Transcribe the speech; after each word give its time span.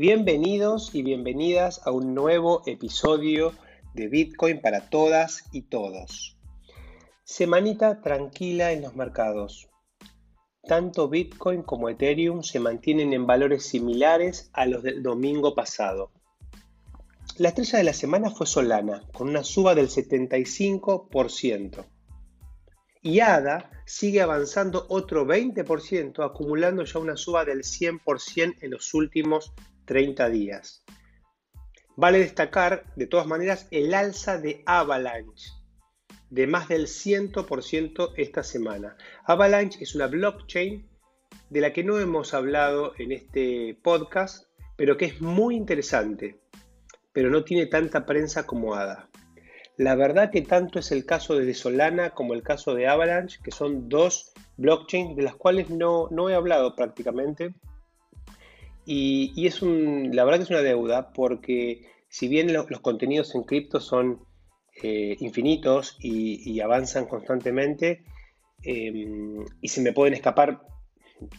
Bienvenidos 0.00 0.94
y 0.94 1.02
bienvenidas 1.02 1.82
a 1.86 1.90
un 1.90 2.14
nuevo 2.14 2.62
episodio 2.64 3.52
de 3.92 4.08
Bitcoin 4.08 4.62
para 4.62 4.88
todas 4.88 5.44
y 5.52 5.60
todos. 5.60 6.38
Semanita 7.22 8.00
tranquila 8.00 8.72
en 8.72 8.80
los 8.80 8.96
mercados. 8.96 9.68
Tanto 10.62 11.10
Bitcoin 11.10 11.62
como 11.62 11.90
Ethereum 11.90 12.42
se 12.42 12.60
mantienen 12.60 13.12
en 13.12 13.26
valores 13.26 13.66
similares 13.66 14.48
a 14.54 14.64
los 14.64 14.82
del 14.82 15.02
domingo 15.02 15.54
pasado. 15.54 16.12
La 17.36 17.50
estrella 17.50 17.76
de 17.80 17.84
la 17.84 17.92
semana 17.92 18.30
fue 18.30 18.46
Solana, 18.46 19.02
con 19.12 19.28
una 19.28 19.44
suba 19.44 19.74
del 19.74 19.90
75%. 19.90 21.84
Y 23.02 23.20
ADA 23.20 23.70
sigue 23.84 24.22
avanzando 24.22 24.86
otro 24.88 25.26
20%, 25.26 26.24
acumulando 26.24 26.84
ya 26.84 26.98
una 26.98 27.18
suba 27.18 27.44
del 27.44 27.64
100% 27.64 28.56
en 28.62 28.70
los 28.70 28.94
últimos 28.94 29.52
30 29.90 30.28
días. 30.28 30.84
Vale 31.96 32.20
destacar, 32.20 32.84
de 32.94 33.08
todas 33.08 33.26
maneras, 33.26 33.66
el 33.72 33.92
alza 33.92 34.38
de 34.38 34.62
Avalanche, 34.64 35.50
de 36.28 36.46
más 36.46 36.68
del 36.68 36.86
100% 36.86 38.12
esta 38.16 38.44
semana. 38.44 38.96
Avalanche 39.24 39.82
es 39.82 39.96
una 39.96 40.06
blockchain 40.06 40.88
de 41.48 41.60
la 41.60 41.72
que 41.72 41.82
no 41.82 41.98
hemos 41.98 42.34
hablado 42.34 42.92
en 42.98 43.10
este 43.10 43.76
podcast, 43.82 44.46
pero 44.76 44.96
que 44.96 45.06
es 45.06 45.20
muy 45.20 45.56
interesante, 45.56 46.38
pero 47.12 47.28
no 47.28 47.42
tiene 47.42 47.66
tanta 47.66 48.06
prensa 48.06 48.46
como 48.46 48.76
ADA. 48.76 49.10
La 49.76 49.96
verdad 49.96 50.30
que 50.30 50.42
tanto 50.42 50.78
es 50.78 50.92
el 50.92 51.04
caso 51.04 51.34
de 51.34 51.52
Solana 51.52 52.10
como 52.10 52.34
el 52.34 52.44
caso 52.44 52.76
de 52.76 52.86
Avalanche, 52.86 53.40
que 53.42 53.50
son 53.50 53.88
dos 53.88 54.30
blockchains 54.56 55.16
de 55.16 55.24
las 55.24 55.34
cuales 55.34 55.68
no, 55.68 56.06
no 56.12 56.30
he 56.30 56.34
hablado 56.36 56.76
prácticamente. 56.76 57.56
Y, 58.86 59.46
es 59.46 59.62
un, 59.62 60.14
la 60.14 60.24
verdad 60.24 60.38
que 60.38 60.44
es 60.44 60.50
una 60.50 60.62
deuda 60.62 61.12
porque 61.12 61.86
si 62.08 62.28
bien 62.28 62.52
los 62.52 62.80
contenidos 62.80 63.34
en 63.34 63.44
cripto 63.44 63.80
son 63.80 64.24
eh, 64.82 65.16
infinitos 65.20 65.96
y, 66.00 66.60
avanzan 66.60 67.06
constantemente 67.06 68.02
em, 68.62 69.44
y 69.60 69.68
se 69.68 69.80
me 69.80 69.92
pueden 69.92 70.14
escapar 70.14 70.62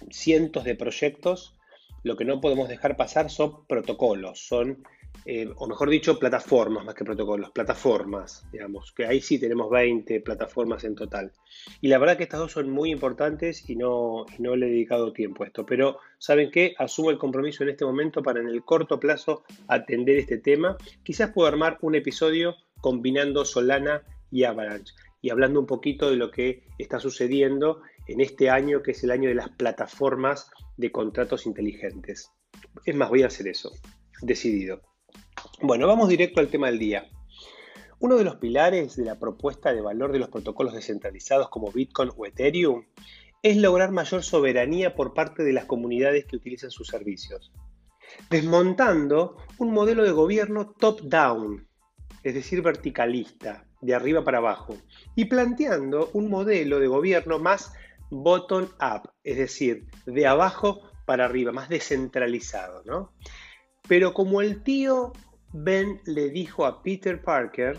cientos 0.09 0.63
de 0.63 0.75
proyectos, 0.75 1.55
lo 2.03 2.15
que 2.15 2.25
no 2.25 2.41
podemos 2.41 2.69
dejar 2.69 2.97
pasar 2.97 3.29
son 3.29 3.65
protocolos, 3.67 4.39
son 4.39 4.83
eh, 5.25 5.51
o 5.55 5.67
mejor 5.67 5.89
dicho, 5.89 6.17
plataformas 6.17 6.83
más 6.83 6.95
que 6.95 7.05
protocolos, 7.05 7.51
plataformas, 7.51 8.45
digamos, 8.51 8.91
que 8.91 9.05
ahí 9.05 9.21
sí 9.21 9.39
tenemos 9.39 9.69
20 9.69 10.21
plataformas 10.21 10.83
en 10.83 10.95
total. 10.95 11.31
Y 11.79 11.89
la 11.89 11.99
verdad 11.99 12.17
que 12.17 12.23
estas 12.23 12.39
dos 12.39 12.51
son 12.51 12.69
muy 12.69 12.91
importantes 12.91 13.69
y 13.69 13.75
no, 13.75 14.25
no 14.39 14.55
le 14.55 14.67
he 14.67 14.69
dedicado 14.71 15.13
tiempo 15.13 15.43
a 15.43 15.47
esto, 15.47 15.65
pero 15.65 15.99
¿saben 16.17 16.49
qué? 16.49 16.73
Asumo 16.77 17.11
el 17.11 17.17
compromiso 17.19 17.63
en 17.63 17.69
este 17.69 17.85
momento 17.85 18.23
para 18.23 18.39
en 18.39 18.47
el 18.47 18.63
corto 18.63 18.99
plazo 18.99 19.43
atender 19.67 20.17
este 20.17 20.37
tema. 20.37 20.77
Quizás 21.03 21.31
puedo 21.31 21.47
armar 21.47 21.77
un 21.81 21.95
episodio 21.95 22.55
combinando 22.79 23.45
Solana 23.45 24.03
y 24.31 24.43
Avalanche 24.43 24.93
y 25.21 25.29
hablando 25.29 25.59
un 25.59 25.67
poquito 25.67 26.09
de 26.09 26.15
lo 26.15 26.31
que 26.31 26.63
está 26.79 26.99
sucediendo 26.99 27.81
en 28.07 28.21
este 28.21 28.49
año, 28.49 28.81
que 28.81 28.91
es 28.91 29.03
el 29.03 29.11
año 29.11 29.29
de 29.29 29.35
las 29.35 29.49
plataformas 29.49 30.49
de 30.77 30.91
contratos 30.91 31.45
inteligentes. 31.45 32.31
Es 32.85 32.95
más, 32.95 33.09
voy 33.09 33.21
a 33.21 33.27
hacer 33.27 33.47
eso, 33.47 33.71
decidido. 34.21 34.81
Bueno, 35.63 35.85
vamos 35.85 36.09
directo 36.09 36.39
al 36.39 36.47
tema 36.47 36.67
del 36.67 36.79
día. 36.79 37.07
Uno 37.99 38.17
de 38.17 38.23
los 38.23 38.37
pilares 38.37 38.95
de 38.95 39.05
la 39.05 39.19
propuesta 39.19 39.71
de 39.71 39.81
valor 39.81 40.11
de 40.11 40.17
los 40.17 40.29
protocolos 40.29 40.73
descentralizados 40.73 41.49
como 41.49 41.71
Bitcoin 41.71 42.09
o 42.17 42.25
Ethereum 42.25 42.83
es 43.43 43.57
lograr 43.57 43.91
mayor 43.91 44.23
soberanía 44.23 44.95
por 44.95 45.13
parte 45.13 45.43
de 45.43 45.53
las 45.53 45.65
comunidades 45.65 46.25
que 46.25 46.35
utilizan 46.35 46.71
sus 46.71 46.87
servicios, 46.87 47.51
desmontando 48.31 49.37
un 49.59 49.71
modelo 49.71 50.03
de 50.03 50.09
gobierno 50.09 50.71
top-down, 50.71 51.67
es 52.23 52.33
decir, 52.33 52.63
verticalista, 52.63 53.67
de 53.81 53.93
arriba 53.93 54.23
para 54.23 54.39
abajo, 54.39 54.77
y 55.15 55.25
planteando 55.25 56.09
un 56.13 56.27
modelo 56.27 56.79
de 56.79 56.87
gobierno 56.87 57.37
más 57.37 57.71
bottom-up, 58.09 59.11
es 59.23 59.37
decir, 59.37 59.85
de 60.07 60.25
abajo 60.25 60.81
para 61.05 61.25
arriba, 61.25 61.51
más 61.51 61.69
descentralizado. 61.69 62.81
¿no? 62.83 63.13
Pero 63.87 64.15
como 64.15 64.41
el 64.41 64.63
tío 64.63 65.13
Ben 65.53 66.01
le 66.05 66.29
dijo 66.29 66.65
a 66.65 66.81
Peter 66.81 67.21
Parker, 67.21 67.77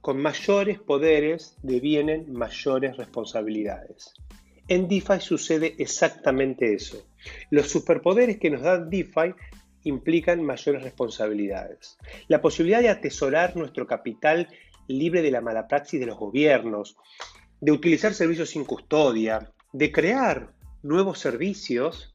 con 0.00 0.20
mayores 0.20 0.78
poderes 0.78 1.56
devienen 1.62 2.30
mayores 2.32 2.96
responsabilidades. 2.98 4.12
En 4.68 4.86
DeFi 4.88 5.20
sucede 5.20 5.74
exactamente 5.78 6.74
eso. 6.74 7.06
Los 7.50 7.70
superpoderes 7.70 8.38
que 8.38 8.50
nos 8.50 8.62
dan 8.62 8.90
DeFi 8.90 9.34
implican 9.84 10.42
mayores 10.42 10.82
responsabilidades. 10.82 11.98
La 12.28 12.40
posibilidad 12.40 12.80
de 12.80 12.90
atesorar 12.90 13.56
nuestro 13.56 13.86
capital 13.86 14.48
libre 14.88 15.22
de 15.22 15.30
la 15.30 15.40
mala 15.40 15.68
praxis 15.68 16.00
de 16.00 16.06
los 16.06 16.18
gobiernos, 16.18 16.96
de 17.60 17.72
utilizar 17.72 18.12
servicios 18.12 18.50
sin 18.50 18.64
custodia, 18.64 19.52
de 19.72 19.90
crear 19.90 20.52
nuevos 20.82 21.18
servicios 21.18 22.13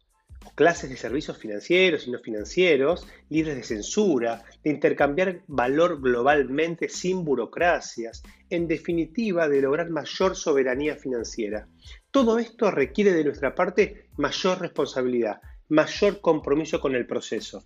clases 0.55 0.89
de 0.89 0.97
servicios 0.97 1.37
financieros 1.37 2.07
y 2.07 2.11
no 2.11 2.19
financieros, 2.19 3.07
libres 3.29 3.55
de 3.55 3.63
censura, 3.63 4.43
de 4.63 4.71
intercambiar 4.71 5.41
valor 5.47 6.01
globalmente 6.01 6.89
sin 6.89 7.23
burocracias, 7.23 8.23
en 8.49 8.67
definitiva 8.67 9.47
de 9.47 9.61
lograr 9.61 9.89
mayor 9.89 10.35
soberanía 10.35 10.95
financiera. 10.95 11.67
Todo 12.11 12.39
esto 12.39 12.71
requiere 12.71 13.13
de 13.13 13.23
nuestra 13.23 13.55
parte 13.55 14.09
mayor 14.17 14.59
responsabilidad, 14.59 15.41
mayor 15.69 16.19
compromiso 16.19 16.79
con 16.79 16.95
el 16.95 17.05
proceso. 17.05 17.63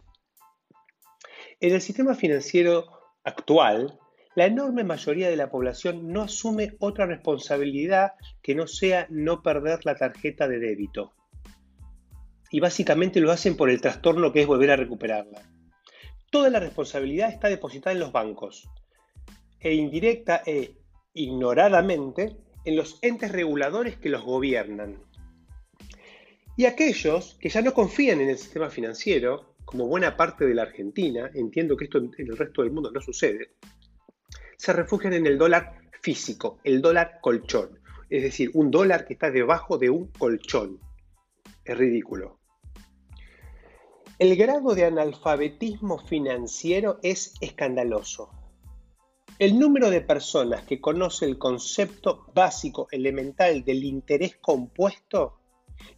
En 1.60 1.74
el 1.74 1.82
sistema 1.82 2.14
financiero 2.14 2.86
actual, 3.24 4.00
la 4.36 4.46
enorme 4.46 4.84
mayoría 4.84 5.30
de 5.30 5.38
la 5.38 5.50
población 5.50 6.12
no 6.12 6.24
asume 6.24 6.76
otra 6.80 7.06
responsabilidad 7.06 8.14
que 8.42 8.56
no 8.56 8.68
sea 8.68 9.08
no 9.10 9.42
perder 9.42 9.86
la 9.86 9.96
tarjeta 9.96 10.48
de 10.48 10.60
débito 10.60 11.14
y 12.54 12.60
básicamente 12.60 13.20
lo 13.20 13.32
hacen 13.32 13.58
por 13.58 13.72
el 13.72 13.82
trastorno 13.82 14.32
que 14.32 14.42
es 14.42 14.48
volver 14.48 14.70
a 14.70 14.76
recuperarla. 14.76 15.42
Toda 16.30 16.52
la 16.52 16.60
responsabilidad 16.60 17.32
está 17.32 17.48
depositada 17.48 17.94
en 17.94 18.00
los 18.00 18.12
bancos 18.12 18.70
e 19.60 19.74
indirecta 19.74 20.44
e 20.46 20.78
ignoradamente 21.16 22.38
en 22.64 22.76
los 22.76 23.00
entes 23.02 23.32
reguladores 23.32 23.98
que 23.98 24.10
los 24.10 24.22
gobiernan. 24.22 25.02
Y 26.56 26.66
aquellos 26.66 27.40
que 27.42 27.50
ya 27.50 27.64
no 27.64 27.74
confían 27.74 28.22
en 28.22 28.30
el 28.30 28.38
sistema 28.38 28.70
financiero, 28.70 29.56
como 29.66 29.88
buena 29.88 30.16
parte 30.16 30.46
de 30.46 30.54
la 30.54 30.62
Argentina, 30.62 31.32
entiendo 31.34 31.76
que 31.76 31.86
esto 31.86 31.98
en 31.98 32.12
el 32.20 32.38
resto 32.38 32.62
del 32.62 32.72
mundo 32.72 32.92
no 32.92 33.02
sucede, 33.02 33.56
se 34.58 34.74
refugian 34.74 35.14
en 35.14 35.26
el 35.26 35.40
dólar 35.40 35.80
físico, 36.02 36.60
el 36.64 36.84
dólar 36.84 37.18
colchón, 37.20 37.80
es 38.12 38.22
decir, 38.22 38.52
un 38.54 38.70
dólar 38.70 39.08
que 39.08 39.14
está 39.14 39.32
debajo 39.32 39.80
de 39.80 39.90
un 39.90 40.12
colchón. 40.12 40.80
Es 41.66 41.76
ridículo. 41.76 42.43
El 44.24 44.38
grado 44.38 44.74
de 44.74 44.86
analfabetismo 44.86 45.98
financiero 45.98 46.98
es 47.04 47.34
escandaloso. 47.42 48.30
El 49.38 49.60
número 49.60 49.90
de 49.90 50.00
personas 50.00 50.64
que 50.64 50.80
conoce 50.80 51.26
el 51.26 51.38
concepto 51.38 52.28
básico 52.34 52.88
elemental 52.92 53.66
del 53.66 53.84
interés 53.84 54.38
compuesto 54.38 55.40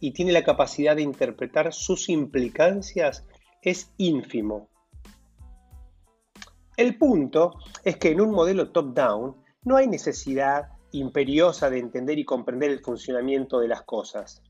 y 0.00 0.10
tiene 0.10 0.32
la 0.32 0.42
capacidad 0.42 0.96
de 0.96 1.02
interpretar 1.02 1.72
sus 1.72 2.08
implicancias 2.08 3.24
es 3.62 3.92
ínfimo. 3.96 4.70
El 6.76 6.98
punto 6.98 7.60
es 7.84 7.96
que 7.96 8.08
en 8.08 8.20
un 8.20 8.32
modelo 8.32 8.72
top-down 8.72 9.36
no 9.62 9.76
hay 9.76 9.86
necesidad 9.86 10.70
imperiosa 10.90 11.70
de 11.70 11.78
entender 11.78 12.18
y 12.18 12.24
comprender 12.24 12.72
el 12.72 12.80
funcionamiento 12.80 13.60
de 13.60 13.68
las 13.68 13.82
cosas 13.82 14.42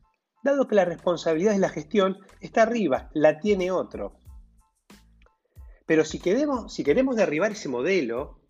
dado 0.47 0.67
que 0.67 0.75
la 0.75 0.85
responsabilidad 0.85 1.53
de 1.53 1.59
la 1.59 1.69
gestión 1.69 2.19
está 2.41 2.63
arriba, 2.63 3.11
la 3.13 3.39
tiene 3.39 3.71
otro. 3.71 4.19
Pero 5.87 6.05
si 6.05 6.19
queremos, 6.19 6.75
si 6.75 6.83
queremos 6.83 7.17
derribar 7.17 7.53
ese 7.53 7.69
modelo, 7.69 8.41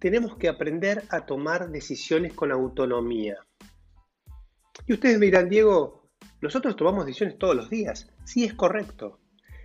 tenemos 0.00 0.36
que 0.36 0.48
aprender 0.48 1.04
a 1.10 1.24
tomar 1.24 1.70
decisiones 1.70 2.34
con 2.34 2.50
autonomía. 2.50 3.38
Y 4.86 4.92
ustedes 4.92 5.18
me 5.18 5.26
dirán, 5.26 5.48
Diego, 5.48 6.10
nosotros 6.40 6.76
tomamos 6.76 7.06
decisiones 7.06 7.38
todos 7.38 7.54
los 7.54 7.70
días. 7.70 8.10
Sí, 8.24 8.44
es 8.44 8.54
correcto. 8.54 9.20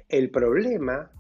El 0.08 0.32
problema 0.32 1.12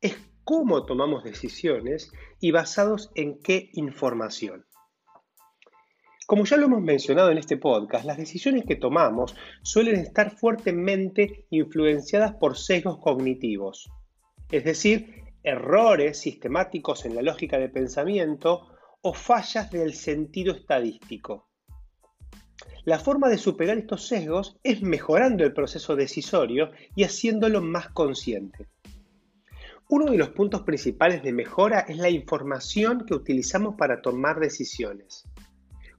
es 0.00 0.16
cómo 0.44 0.84
tomamos 0.84 1.24
decisiones 1.24 2.12
y 2.40 2.50
basados 2.50 3.10
en 3.14 3.38
qué 3.40 3.70
información. 3.72 4.65
Como 6.26 6.44
ya 6.44 6.56
lo 6.56 6.66
hemos 6.66 6.82
mencionado 6.82 7.30
en 7.30 7.38
este 7.38 7.56
podcast, 7.56 8.04
las 8.04 8.16
decisiones 8.16 8.64
que 8.64 8.74
tomamos 8.74 9.36
suelen 9.62 9.94
estar 9.94 10.32
fuertemente 10.32 11.46
influenciadas 11.50 12.34
por 12.34 12.58
sesgos 12.58 12.98
cognitivos, 12.98 13.88
es 14.50 14.64
decir, 14.64 15.22
errores 15.44 16.18
sistemáticos 16.18 17.04
en 17.04 17.14
la 17.14 17.22
lógica 17.22 17.58
de 17.58 17.68
pensamiento 17.68 18.66
o 19.02 19.14
fallas 19.14 19.70
del 19.70 19.94
sentido 19.94 20.52
estadístico. 20.52 21.48
La 22.84 22.98
forma 22.98 23.28
de 23.28 23.38
superar 23.38 23.78
estos 23.78 24.08
sesgos 24.08 24.58
es 24.64 24.82
mejorando 24.82 25.44
el 25.44 25.52
proceso 25.52 25.94
decisorio 25.94 26.72
y 26.96 27.04
haciéndolo 27.04 27.62
más 27.62 27.90
consciente. 27.90 28.66
Uno 29.88 30.10
de 30.10 30.18
los 30.18 30.30
puntos 30.30 30.62
principales 30.62 31.22
de 31.22 31.32
mejora 31.32 31.80
es 31.80 31.98
la 31.98 32.10
información 32.10 33.06
que 33.06 33.14
utilizamos 33.14 33.76
para 33.76 34.02
tomar 34.02 34.40
decisiones. 34.40 35.24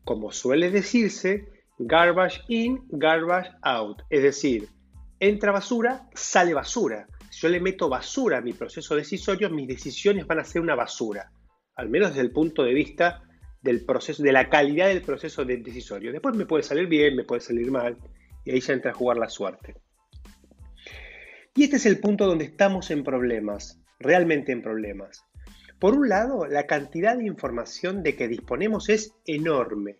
Como 0.07 0.31
suele 0.31 0.71
decirse, 0.71 1.49
garbage 1.79 2.41
in, 2.47 2.79
garbage 2.87 3.51
out. 3.61 4.03
Es 4.09 4.23
decir, 4.23 4.69
entra 5.19 5.51
basura, 5.51 6.07
sale 6.15 6.53
basura. 6.53 7.09
Si 7.29 7.41
yo 7.41 7.49
le 7.49 7.59
meto 7.59 7.89
basura 7.89 8.37
a 8.37 8.41
mi 8.41 8.53
proceso 8.53 8.95
decisorio, 8.95 9.49
mis 9.49 9.67
decisiones 9.67 10.25
van 10.25 10.39
a 10.39 10.45
ser 10.45 10.61
una 10.61 10.75
basura. 10.75 11.29
Al 11.75 11.89
menos 11.89 12.11
desde 12.11 12.21
el 12.21 12.31
punto 12.31 12.63
de 12.63 12.73
vista 12.73 13.21
del 13.61 13.83
proceso, 13.83 14.23
de 14.23 14.31
la 14.31 14.47
calidad 14.47 14.87
del 14.87 15.01
proceso 15.01 15.43
decisorio. 15.43 16.13
Después 16.13 16.37
me 16.37 16.45
puede 16.45 16.63
salir 16.63 16.87
bien, 16.87 17.17
me 17.17 17.25
puede 17.25 17.41
salir 17.41 17.69
mal, 17.69 17.97
y 18.45 18.51
ahí 18.51 18.61
ya 18.61 18.71
entra 18.71 18.91
a 18.91 18.93
jugar 18.93 19.17
la 19.17 19.27
suerte. 19.27 19.75
Y 21.53 21.65
este 21.65 21.75
es 21.75 21.85
el 21.85 21.99
punto 21.99 22.25
donde 22.25 22.45
estamos 22.45 22.91
en 22.91 23.03
problemas, 23.03 23.81
realmente 23.99 24.53
en 24.53 24.61
problemas. 24.61 25.26
Por 25.79 25.95
un 25.95 26.09
lado, 26.09 26.47
la 26.47 26.65
cantidad 26.65 27.17
de 27.17 27.25
información 27.25 28.01
de 28.01 28.15
que 28.15 28.27
disponemos 28.27 28.89
es 28.89 29.13
enorme. 29.25 29.97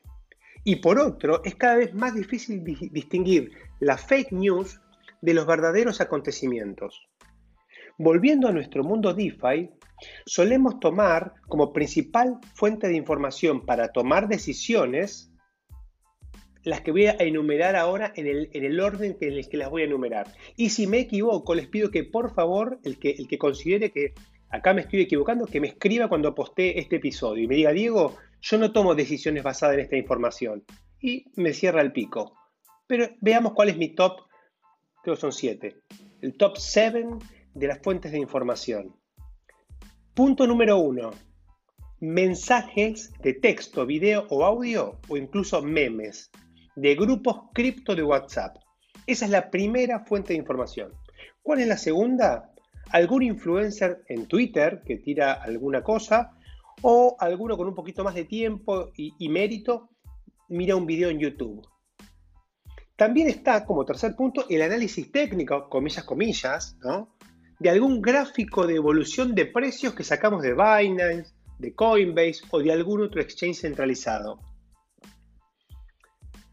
Y 0.64 0.78
por 0.78 1.00
otro, 1.00 1.44
es 1.44 1.56
cada 1.56 1.76
vez 1.76 1.94
más 1.94 2.16
difícil 2.16 2.64
distinguir 2.64 3.52
la 3.80 3.98
fake 3.98 4.32
news 4.32 4.82
de 5.22 5.34
los 5.34 5.46
verdaderos 5.46 6.02
acontecimientos. 6.02 7.08
Volviendo 7.98 8.48
a 8.48 8.52
nuestro 8.52 8.84
mundo 8.84 9.14
DeFi, 9.14 9.70
solemos 10.26 10.80
tomar 10.80 11.34
como 11.48 11.74
principal 11.74 12.40
fuente 12.54 12.88
de 12.88 12.96
información 12.96 13.66
para 13.66 13.92
tomar 13.92 14.28
decisiones 14.28 15.32
las 16.64 16.82
que 16.82 16.92
voy 16.92 17.06
a 17.06 17.16
enumerar 17.20 17.76
ahora 17.76 18.12
en 18.16 18.28
el, 18.28 18.80
orden 18.80 19.18
en 19.22 19.34
el 19.34 19.48
que 19.48 19.58
las 19.58 19.70
voy 19.70 19.84
a 19.84 19.86
enumerar. 19.86 20.34
Y 20.58 20.70
si 20.70 20.86
me 20.86 21.00
equivoco, 21.00 21.56
les 21.56 21.68
pido 21.68 21.92
que 21.92 22.04
por 22.04 22.34
favor, 22.34 22.80
el 22.84 23.00
que, 23.00 23.12
el 23.12 23.28
que 23.28 23.38
considere 23.38 23.92
que 23.92 24.14
acá 24.50 24.74
me 24.74 24.82
estoy 24.82 25.02
equivocando, 25.02 25.46
que 25.46 25.60
me 25.60 25.68
escriba 25.68 26.08
cuando 26.08 26.34
postee 26.34 26.80
este 26.80 26.98
episodio 26.98 27.44
y 27.44 27.48
me 27.48 27.56
diga, 27.56 27.72
Diego, 27.72 28.16
yo 28.42 28.58
no 28.58 28.72
tomo 28.72 28.96
decisiones 28.96 29.44
basadas 29.44 29.76
en 29.76 29.82
esta 29.82 29.98
información. 29.98 30.64
Y 31.00 31.26
me 31.36 31.54
cierra 31.54 31.82
el 31.82 31.92
pico. 31.92 32.34
Pero 32.88 33.10
veamos 33.22 33.54
cuál 33.54 33.70
es 33.70 33.78
mi 33.78 33.94
top, 33.94 34.22
creo 35.04 35.16
que 35.16 35.22
son 35.22 35.32
siete. 35.32 35.78
El 36.22 36.36
top 36.38 36.58
7 36.58 37.06
de 37.54 37.68
las 37.68 37.80
fuentes 37.82 38.12
de 38.12 38.20
información. 38.20 38.96
Punto 40.14 40.48
número 40.48 40.78
uno. 40.78 41.12
Mensajes 42.00 43.12
de 43.22 43.34
texto, 43.34 43.86
video 43.86 44.26
o 44.30 44.46
audio 44.46 45.00
o 45.10 45.18
incluso 45.18 45.62
memes 45.62 46.32
de 46.76 46.96
grupos 46.96 47.50
cripto 47.54 47.96
de 47.96 48.04
WhatsApp. 48.04 48.58
Esa 49.08 49.26
es 49.26 49.32
la 49.32 49.50
primera 49.50 50.06
fuente 50.06 50.34
de 50.34 50.40
información. 50.40 50.94
¿Cuál 51.42 51.62
es 51.62 51.68
la 51.68 51.78
segunda? 51.78 52.52
Algún 52.92 53.24
influencer 53.24 54.04
en 54.08 54.28
Twitter 54.28 54.82
que 54.86 54.98
tira 54.98 55.34
alguna 55.34 55.84
cosa 55.84 56.32
o 56.82 57.16
alguno 57.20 57.58
con 57.58 57.68
un 57.68 57.76
poquito 57.76 58.04
más 58.04 58.16
de 58.16 58.26
tiempo 58.26 58.92
y, 58.96 59.30
mérito 59.30 59.90
mira 60.50 60.76
un 60.76 60.86
video 60.86 61.10
en 61.10 61.20
YouTube. 61.20 61.68
También 62.96 63.28
está 63.28 63.66
como 63.66 63.86
tercer 63.86 64.16
punto 64.16 64.46
el 64.50 64.62
análisis 64.62 65.12
técnico, 65.12 65.70
comillas, 65.70 66.04
comillas, 66.04 66.78
de 67.60 67.70
algún 67.70 68.02
gráfico 68.02 68.66
de 68.66 68.76
evolución 68.76 69.36
de 69.36 69.46
precios 69.46 69.94
que 69.94 70.04
sacamos 70.04 70.42
de 70.42 70.54
Binance, 70.54 71.34
de 71.60 71.74
Coinbase 71.74 72.44
o 72.52 72.60
de 72.60 72.72
algún 72.72 73.02
otro 73.02 73.22
exchange 73.22 73.62
centralizado. 73.62 74.40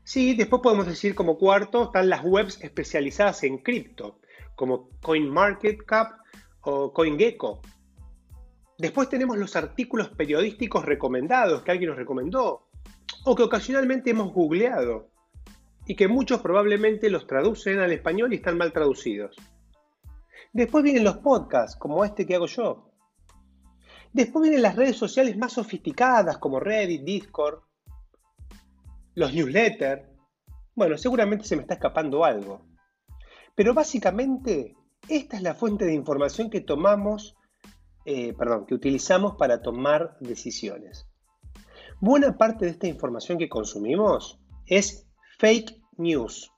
Sí, 0.02 0.34
después 0.34 0.60
podemos 0.62 0.86
decir 0.86 1.14
como 1.14 1.38
cuarto 1.38 1.84
están 1.84 2.10
las 2.10 2.22
webs 2.22 2.60
especializadas 2.62 3.42
en 3.44 3.58
cripto, 3.58 4.20
como 4.54 4.90
CoinMarketCap 5.02 6.12
o 6.62 6.92
CoinGecko. 6.92 7.60
Después 8.78 9.08
tenemos 9.08 9.36
los 9.38 9.54
artículos 9.56 10.08
periodísticos 10.10 10.84
recomendados 10.84 11.62
que 11.62 11.70
alguien 11.70 11.90
nos 11.90 11.98
recomendó 11.98 12.68
o 13.24 13.34
que 13.34 13.42
ocasionalmente 13.42 14.10
hemos 14.10 14.32
googleado 14.32 15.10
y 15.86 15.96
que 15.96 16.08
muchos 16.08 16.40
probablemente 16.40 17.10
los 17.10 17.26
traducen 17.26 17.78
al 17.78 17.92
español 17.92 18.32
y 18.32 18.36
están 18.36 18.58
mal 18.58 18.72
traducidos. 18.72 19.36
Después 20.52 20.84
vienen 20.84 21.04
los 21.04 21.18
podcasts, 21.18 21.76
como 21.76 22.04
este 22.04 22.26
que 22.26 22.36
hago 22.36 22.46
yo. 22.46 22.90
Después 24.12 24.44
vienen 24.44 24.62
las 24.62 24.76
redes 24.76 24.96
sociales 24.96 25.36
más 25.36 25.52
sofisticadas, 25.52 26.38
como 26.38 26.60
Reddit, 26.60 27.02
Discord, 27.02 27.60
los 29.14 29.34
newsletters. 29.34 30.02
Bueno, 30.74 30.96
seguramente 30.96 31.44
se 31.44 31.56
me 31.56 31.62
está 31.62 31.74
escapando 31.74 32.24
algo. 32.24 32.64
Pero 33.54 33.74
básicamente, 33.74 34.76
esta 35.08 35.36
es 35.36 35.42
la 35.42 35.54
fuente 35.54 35.84
de 35.84 35.94
información 35.94 36.50
que 36.50 36.60
tomamos, 36.60 37.36
eh, 38.04 38.32
perdón, 38.34 38.66
que 38.66 38.74
utilizamos 38.74 39.36
para 39.36 39.62
tomar 39.62 40.16
decisiones. 40.20 41.06
Buena 42.00 42.36
parte 42.36 42.64
de 42.64 42.72
esta 42.72 42.86
información 42.86 43.38
que 43.38 43.48
consumimos 43.48 44.40
es 44.66 45.06
fake 45.38 45.80
news, 45.96 46.50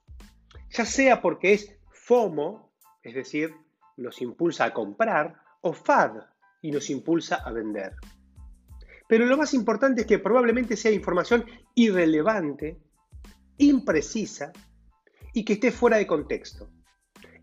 ya 0.71 0.85
sea 0.85 1.21
porque 1.21 1.53
es 1.53 1.77
FOMO, 1.91 2.71
es 3.03 3.13
decir, 3.15 3.53
nos 3.97 4.21
impulsa 4.21 4.65
a 4.65 4.73
comprar, 4.73 5.39
o 5.61 5.73
FAD, 5.73 6.21
y 6.61 6.71
nos 6.71 6.89
impulsa 6.89 7.35
a 7.35 7.51
vender. 7.51 7.93
Pero 9.07 9.25
lo 9.25 9.37
más 9.37 9.53
importante 9.53 10.01
es 10.01 10.07
que 10.07 10.19
probablemente 10.19 10.75
sea 10.75 10.91
información 10.91 11.45
irrelevante, 11.75 12.81
imprecisa 13.57 14.51
y 15.33 15.45
que 15.45 15.53
esté 15.53 15.71
fuera 15.71 15.97
de 15.97 16.07
contexto. 16.07 16.69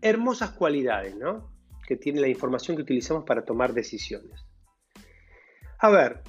Hermosas 0.05 0.51
cualidades, 0.51 1.15
¿no? 1.15 1.49
Que 1.87 1.95
tiene 1.95 2.21
la 2.21 2.27
información 2.27 2.77
que 2.77 2.83
utilizamos 2.83 3.23
para 3.23 3.43
tomar 3.43 3.73
decisiones. 3.73 4.45
A 5.79 5.89
ver, 5.89 6.21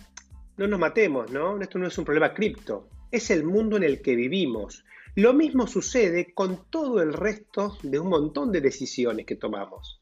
no 0.57 0.67
nos 0.67 0.81
matemos, 0.81 1.31
¿no? 1.31 1.61
Esto 1.61 1.79
no 1.79 1.87
es 1.87 1.99
un 1.99 2.07
problema 2.07 2.33
cripto, 2.33 2.89
es 3.11 3.31
el 3.31 3.45
mundo 3.45 3.77
en 3.77 3.83
el 3.83 4.01
que 4.01 4.17
vivimos. 4.17 4.83
Lo 5.15 5.35
mismo 5.35 5.67
sucede 5.67 6.33
con 6.33 6.71
todo 6.71 7.03
el 7.03 7.13
resto 7.13 7.77
de 7.83 7.99
un 7.99 8.09
montón 8.09 8.51
de 8.51 8.63
decisiones 8.63 9.27
que 9.27 9.37
tomamos. 9.37 10.01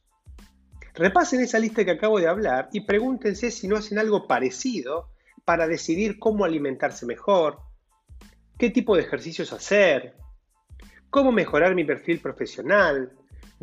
Repasen 0.94 1.40
esa 1.40 1.58
lista 1.58 1.84
que 1.84 1.90
acabo 1.90 2.20
de 2.20 2.28
hablar 2.28 2.68
y 2.70 2.82
pregúntense 2.82 3.50
si 3.50 3.66
no 3.66 3.74
hacen 3.76 3.98
algo 3.98 4.28
parecido 4.28 5.08
para 5.44 5.66
decidir 5.66 6.20
cómo 6.20 6.44
alimentarse 6.44 7.06
mejor, 7.06 7.58
qué 8.56 8.70
tipo 8.70 8.94
de 8.94 9.02
ejercicios 9.02 9.52
hacer, 9.52 10.14
cómo 11.10 11.32
mejorar 11.32 11.74
mi 11.74 11.82
perfil 11.82 12.20
profesional, 12.20 13.12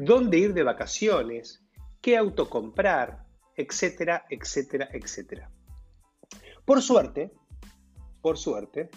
dónde 0.04 0.40
ir 0.40 0.54
de 0.56 0.64
vacaciones, 0.64 1.64
qué 2.02 2.18
auto 2.18 2.50
comprar, 2.50 3.24
etcétera, 3.56 4.26
etcétera, 4.30 4.90
etcétera. 4.92 5.52
Por 6.66 6.82
suerte, 6.82 7.32
por 8.22 8.38
suerte, 8.38 8.90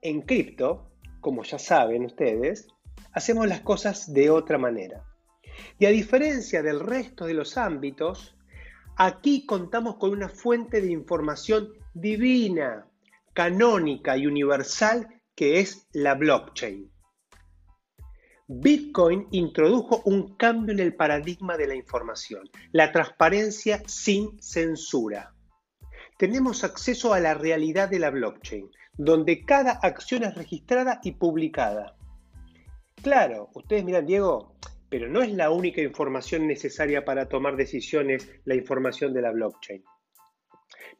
en 0.00 0.22
cripto, 0.22 0.92
como 1.20 1.42
ya 1.42 1.58
saben 1.58 2.04
ustedes, 2.04 2.68
hacemos 3.12 3.48
las 3.48 3.62
cosas 3.62 4.12
de 4.12 4.30
otra 4.30 4.56
manera. 4.56 5.04
Y 5.80 5.86
a 5.86 5.90
diferencia 5.90 6.62
del 6.62 6.78
resto 6.78 7.26
de 7.26 7.34
los 7.34 7.56
ámbitos, 7.56 8.36
aquí 8.96 9.46
contamos 9.46 9.96
con 9.96 10.10
una 10.10 10.28
fuente 10.28 10.80
de 10.80 10.92
información 10.92 11.70
divina, 11.92 12.86
canónica 13.32 14.16
y 14.16 14.26
universal 14.26 15.22
que 15.34 15.58
es 15.58 15.88
la 15.92 16.14
blockchain. 16.14 16.93
Bitcoin 18.46 19.26
introdujo 19.30 20.02
un 20.04 20.36
cambio 20.36 20.74
en 20.74 20.80
el 20.80 20.94
paradigma 20.94 21.56
de 21.56 21.66
la 21.66 21.74
información, 21.74 22.50
la 22.72 22.92
transparencia 22.92 23.82
sin 23.86 24.38
censura. 24.42 25.34
Tenemos 26.18 26.62
acceso 26.62 27.14
a 27.14 27.20
la 27.20 27.32
realidad 27.32 27.88
de 27.88 27.98
la 27.98 28.10
blockchain, 28.10 28.70
donde 28.98 29.46
cada 29.46 29.72
acción 29.72 30.24
es 30.24 30.34
registrada 30.34 31.00
y 31.02 31.12
publicada. 31.12 31.96
Claro, 33.02 33.48
ustedes 33.54 33.82
miran, 33.82 34.04
Diego, 34.04 34.54
pero 34.90 35.08
no 35.08 35.22
es 35.22 35.32
la 35.32 35.50
única 35.50 35.80
información 35.80 36.46
necesaria 36.46 37.02
para 37.02 37.30
tomar 37.30 37.56
decisiones 37.56 38.30
la 38.44 38.56
información 38.56 39.14
de 39.14 39.22
la 39.22 39.32
blockchain. 39.32 39.82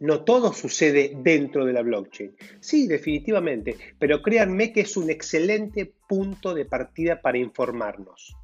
No 0.00 0.24
todo 0.24 0.52
sucede 0.52 1.12
dentro 1.16 1.64
de 1.64 1.72
la 1.72 1.82
blockchain. 1.82 2.36
Sí, 2.60 2.86
definitivamente, 2.86 3.76
pero 3.98 4.22
créanme 4.22 4.72
que 4.72 4.80
es 4.82 4.96
un 4.96 5.10
excelente 5.10 5.92
punto 6.08 6.54
de 6.54 6.64
partida 6.64 7.20
para 7.20 7.38
informarnos. 7.38 8.36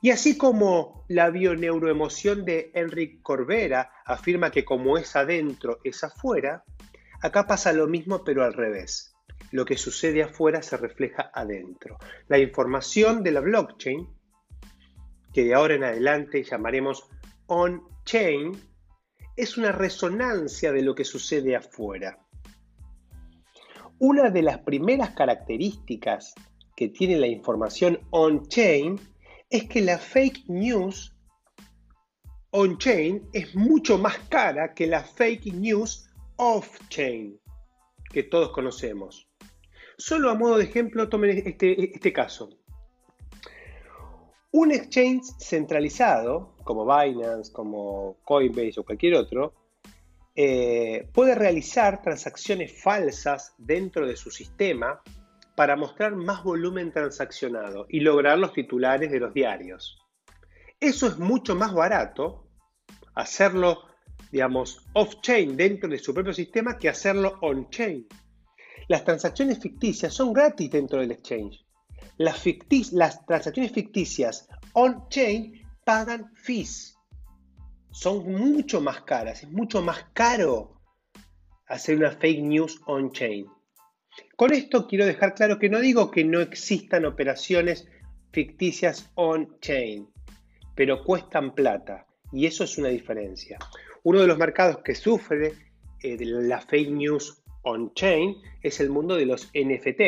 Y 0.00 0.10
así 0.10 0.38
como 0.38 1.04
la 1.08 1.30
bioneuroemoción 1.30 2.44
de 2.44 2.70
Enrique 2.74 3.20
Corbera 3.20 3.90
afirma 4.04 4.50
que 4.50 4.64
como 4.64 4.96
es 4.96 5.16
adentro, 5.16 5.80
es 5.82 6.04
afuera, 6.04 6.62
acá 7.20 7.46
pasa 7.46 7.72
lo 7.72 7.88
mismo 7.88 8.22
pero 8.22 8.44
al 8.44 8.54
revés. 8.54 9.16
Lo 9.50 9.64
que 9.64 9.76
sucede 9.76 10.22
afuera 10.22 10.62
se 10.62 10.76
refleja 10.76 11.30
adentro. 11.34 11.98
La 12.28 12.38
información 12.38 13.24
de 13.24 13.32
la 13.32 13.40
blockchain, 13.40 14.06
que 15.32 15.44
de 15.44 15.54
ahora 15.54 15.74
en 15.74 15.84
adelante 15.84 16.44
llamaremos 16.44 17.08
on-chain, 17.46 18.52
es 19.38 19.56
una 19.56 19.70
resonancia 19.70 20.72
de 20.72 20.82
lo 20.82 20.96
que 20.96 21.04
sucede 21.04 21.54
afuera. 21.54 22.18
Una 24.00 24.30
de 24.30 24.42
las 24.42 24.58
primeras 24.58 25.10
características 25.10 26.34
que 26.76 26.88
tiene 26.88 27.16
la 27.16 27.28
información 27.28 28.00
on-chain 28.10 29.00
es 29.48 29.68
que 29.68 29.80
la 29.80 29.96
fake 29.96 30.48
news 30.48 31.14
on-chain 32.50 33.28
es 33.32 33.54
mucho 33.54 33.96
más 33.96 34.18
cara 34.28 34.74
que 34.74 34.88
la 34.88 35.04
fake 35.04 35.54
news 35.54 36.10
off-chain 36.34 37.40
que 38.10 38.24
todos 38.24 38.50
conocemos. 38.50 39.28
Solo 39.98 40.30
a 40.30 40.34
modo 40.34 40.58
de 40.58 40.64
ejemplo, 40.64 41.08
tomen 41.08 41.46
este, 41.46 41.94
este 41.94 42.12
caso. 42.12 42.50
Un 44.50 44.72
exchange 44.72 45.26
centralizado, 45.38 46.56
como 46.68 46.84
Binance, 46.84 47.50
como 47.50 48.18
Coinbase 48.24 48.80
o 48.80 48.84
cualquier 48.84 49.14
otro, 49.14 49.54
eh, 50.36 51.08
puede 51.14 51.34
realizar 51.34 52.02
transacciones 52.02 52.82
falsas 52.82 53.54
dentro 53.56 54.06
de 54.06 54.16
su 54.16 54.30
sistema 54.30 55.00
para 55.56 55.76
mostrar 55.76 56.14
más 56.14 56.44
volumen 56.44 56.92
transaccionado 56.92 57.86
y 57.88 58.00
lograr 58.00 58.38
los 58.38 58.52
titulares 58.52 59.10
de 59.10 59.18
los 59.18 59.32
diarios. 59.32 59.98
Eso 60.78 61.06
es 61.06 61.18
mucho 61.18 61.54
más 61.54 61.72
barato 61.72 62.50
hacerlo, 63.14 63.84
digamos, 64.30 64.86
off-chain 64.92 65.56
dentro 65.56 65.88
de 65.88 65.98
su 65.98 66.12
propio 66.12 66.34
sistema 66.34 66.76
que 66.76 66.90
hacerlo 66.90 67.38
on-chain. 67.40 68.06
Las 68.88 69.06
transacciones 69.06 69.58
ficticias 69.58 70.12
son 70.12 70.34
gratis 70.34 70.70
dentro 70.70 71.00
del 71.00 71.12
exchange. 71.12 71.64
Las, 72.18 72.44
las 72.92 73.24
transacciones 73.24 73.72
ficticias 73.72 74.46
on-chain 74.74 75.66
pagan 75.88 76.30
fees. 76.34 76.98
Son 77.90 78.30
mucho 78.30 78.78
más 78.78 79.00
caras. 79.04 79.42
Es 79.42 79.48
mucho 79.48 79.80
más 79.80 80.04
caro 80.12 80.82
hacer 81.66 81.96
una 81.96 82.10
fake 82.10 82.42
news 82.42 82.78
on-chain. 82.84 83.46
Con 84.36 84.52
esto 84.52 84.86
quiero 84.86 85.06
dejar 85.06 85.34
claro 85.34 85.58
que 85.58 85.70
no 85.70 85.80
digo 85.80 86.10
que 86.10 86.24
no 86.24 86.42
existan 86.42 87.06
operaciones 87.06 87.88
ficticias 88.32 89.10
on-chain, 89.14 90.06
pero 90.74 91.02
cuestan 91.02 91.54
plata. 91.54 92.06
Y 92.32 92.44
eso 92.44 92.64
es 92.64 92.76
una 92.76 92.88
diferencia. 92.88 93.58
Uno 94.02 94.20
de 94.20 94.26
los 94.26 94.36
mercados 94.36 94.82
que 94.84 94.94
sufre 94.94 95.54
eh, 96.02 96.18
de 96.18 96.26
la 96.26 96.60
fake 96.60 96.90
news 96.90 97.42
on-chain 97.62 98.36
es 98.60 98.78
el 98.80 98.90
mundo 98.90 99.16
de 99.16 99.24
los 99.24 99.50
NFT, 99.54 100.02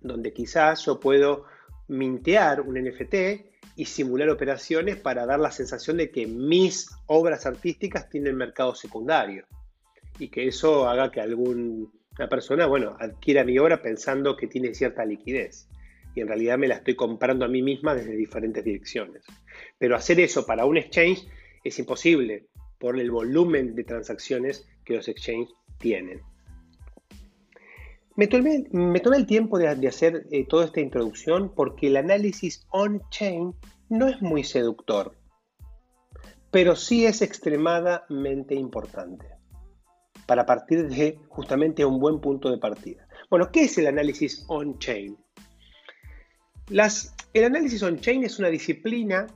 donde 0.00 0.32
quizás 0.32 0.86
yo 0.86 0.98
puedo 0.98 1.44
mintear 1.88 2.62
un 2.62 2.82
NFT 2.82 3.57
y 3.78 3.84
simular 3.84 4.28
operaciones 4.28 4.96
para 4.96 5.24
dar 5.24 5.38
la 5.38 5.52
sensación 5.52 5.98
de 5.98 6.10
que 6.10 6.26
mis 6.26 6.90
obras 7.06 7.46
artísticas 7.46 8.10
tienen 8.10 8.34
mercado 8.34 8.74
secundario 8.74 9.46
y 10.18 10.30
que 10.30 10.48
eso 10.48 10.88
haga 10.88 11.12
que 11.12 11.20
alguna 11.20 11.86
persona, 12.28 12.66
bueno, 12.66 12.96
adquiera 12.98 13.44
mi 13.44 13.56
obra 13.56 13.80
pensando 13.80 14.36
que 14.36 14.48
tiene 14.48 14.74
cierta 14.74 15.04
liquidez 15.04 15.68
y 16.16 16.20
en 16.20 16.26
realidad 16.26 16.58
me 16.58 16.66
la 16.66 16.74
estoy 16.74 16.96
comprando 16.96 17.44
a 17.44 17.48
mí 17.48 17.62
misma 17.62 17.94
desde 17.94 18.16
diferentes 18.16 18.64
direcciones. 18.64 19.22
Pero 19.78 19.94
hacer 19.94 20.18
eso 20.18 20.44
para 20.44 20.64
un 20.64 20.76
exchange 20.76 21.28
es 21.62 21.78
imposible 21.78 22.48
por 22.80 22.98
el 22.98 23.12
volumen 23.12 23.76
de 23.76 23.84
transacciones 23.84 24.68
que 24.84 24.96
los 24.96 25.06
exchanges 25.06 25.54
tienen. 25.78 26.20
Me 28.18 28.26
tomé, 28.26 28.66
el 29.16 29.26
tiempo 29.26 29.60
de, 29.60 29.68
hacer 29.86 30.26
eh, 30.32 30.44
toda 30.44 30.64
esta 30.64 30.80
introducción 30.80 31.54
porque 31.54 31.86
el 31.86 31.96
análisis 31.96 32.66
on-chain 32.70 33.54
no 33.90 34.08
es 34.08 34.20
muy 34.20 34.42
seductor, 34.42 35.16
pero 36.50 36.74
sí 36.74 37.06
es 37.06 37.22
extremadamente 37.22 38.56
importante 38.56 39.24
para 40.26 40.44
partir 40.44 40.88
de 40.88 41.20
justamente 41.28 41.84
un 41.84 42.00
buen 42.00 42.20
punto 42.20 42.50
de 42.50 42.58
partida. 42.58 43.06
Bueno, 43.30 43.52
¿qué 43.52 43.66
es 43.66 43.78
el 43.78 43.86
análisis 43.86 44.44
on-chain? 44.48 45.16
el 47.34 47.44
análisis 47.44 47.84
on-chain 47.84 48.24
es 48.24 48.40
una 48.40 48.48
disciplina 48.48 49.28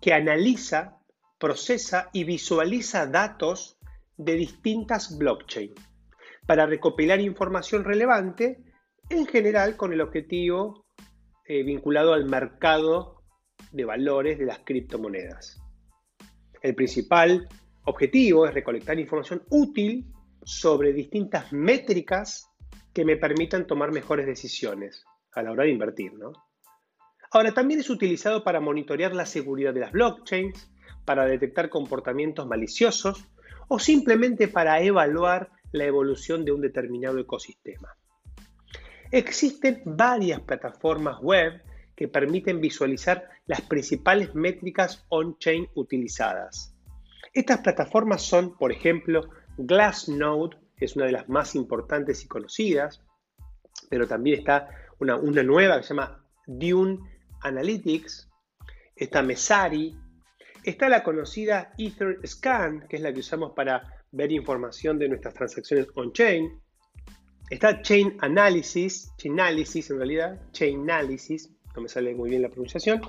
que 0.00 0.14
analiza, 0.14 1.00
procesa 1.36 2.10
y 2.12 2.22
visualiza 2.22 3.06
datos 3.06 3.76
de 4.16 4.36
distintas 4.36 5.18
blockchains 5.18 5.93
para 6.46 6.66
recopilar 6.66 7.20
información 7.20 7.84
relevante, 7.84 8.62
en 9.08 9.26
general 9.26 9.76
con 9.76 9.92
el 9.92 10.00
objetivo 10.00 10.86
eh, 11.46 11.62
vinculado 11.62 12.14
al 12.14 12.24
mercado 12.26 13.22
de 13.70 13.84
valores 13.84 14.38
de 14.38 14.46
las 14.46 14.60
criptomonedas. 14.60 15.60
El 16.62 16.74
principal 16.74 17.48
objetivo 17.84 18.46
es 18.46 18.54
recolectar 18.54 18.98
información 18.98 19.42
útil 19.50 20.06
sobre 20.42 20.92
distintas 20.92 21.52
métricas 21.52 22.46
que 22.92 23.04
me 23.04 23.16
permitan 23.16 23.66
tomar 23.66 23.92
mejores 23.92 24.26
decisiones 24.26 25.04
a 25.32 25.42
la 25.42 25.52
hora 25.52 25.64
de 25.64 25.70
invertir. 25.70 26.12
Ahora, 27.32 27.52
también 27.52 27.80
es 27.80 27.90
utilizado 27.90 28.44
para 28.44 28.60
monitorear 28.60 29.14
la 29.14 29.26
seguridad 29.26 29.74
de 29.74 29.80
las 29.80 29.92
blockchains, 29.92 30.70
para 31.04 31.26
detectar 31.26 31.68
comportamientos 31.68 32.46
maliciosos 32.46 33.28
o 33.68 33.78
simplemente 33.78 34.48
para 34.48 34.80
evaluar 34.80 35.50
la 35.74 35.84
evolución 35.84 36.44
de 36.44 36.52
un 36.52 36.60
determinado 36.60 37.18
ecosistema. 37.18 37.96
Existen 39.10 39.82
varias 39.84 40.40
plataformas 40.40 41.20
web 41.20 41.60
que 41.96 42.06
permiten 42.06 42.60
visualizar 42.60 43.28
las 43.46 43.60
principales 43.62 44.34
métricas 44.36 45.04
on-chain 45.08 45.68
utilizadas. 45.74 46.76
Estas 47.32 47.58
plataformas 47.58 48.22
son, 48.22 48.56
por 48.56 48.70
ejemplo, 48.70 49.28
Glassnode, 49.58 50.56
que 50.76 50.84
es 50.84 50.94
una 50.94 51.06
de 51.06 51.12
las 51.12 51.28
más 51.28 51.56
importantes 51.56 52.24
y 52.24 52.28
conocidas, 52.28 53.02
pero 53.90 54.06
también 54.06 54.38
está 54.38 54.68
una, 55.00 55.16
una 55.16 55.42
nueva 55.42 55.78
que 55.78 55.82
se 55.82 55.94
llama 55.94 56.24
Dune 56.46 57.00
Analytics, 57.40 58.30
está 58.94 59.22
Mesari, 59.22 59.96
está 60.62 60.88
la 60.88 61.02
conocida 61.02 61.72
EtherScan, 61.78 62.86
que 62.88 62.96
es 62.96 63.02
la 63.02 63.12
que 63.12 63.20
usamos 63.20 63.54
para 63.54 64.03
ver 64.14 64.32
información 64.32 64.98
de 64.98 65.08
nuestras 65.08 65.34
transacciones 65.34 65.88
on-chain. 65.94 66.60
Está 67.50 67.82
Chain 67.82 68.16
Analysis, 68.20 69.12
Chain 69.18 69.32
Analysis 69.32 69.90
en 69.90 69.98
realidad, 69.98 70.40
Chain 70.52 70.80
Analysis, 70.82 71.50
no 71.74 71.82
me 71.82 71.88
sale 71.88 72.14
muy 72.14 72.30
bien 72.30 72.42
la 72.42 72.48
pronunciación. 72.48 73.02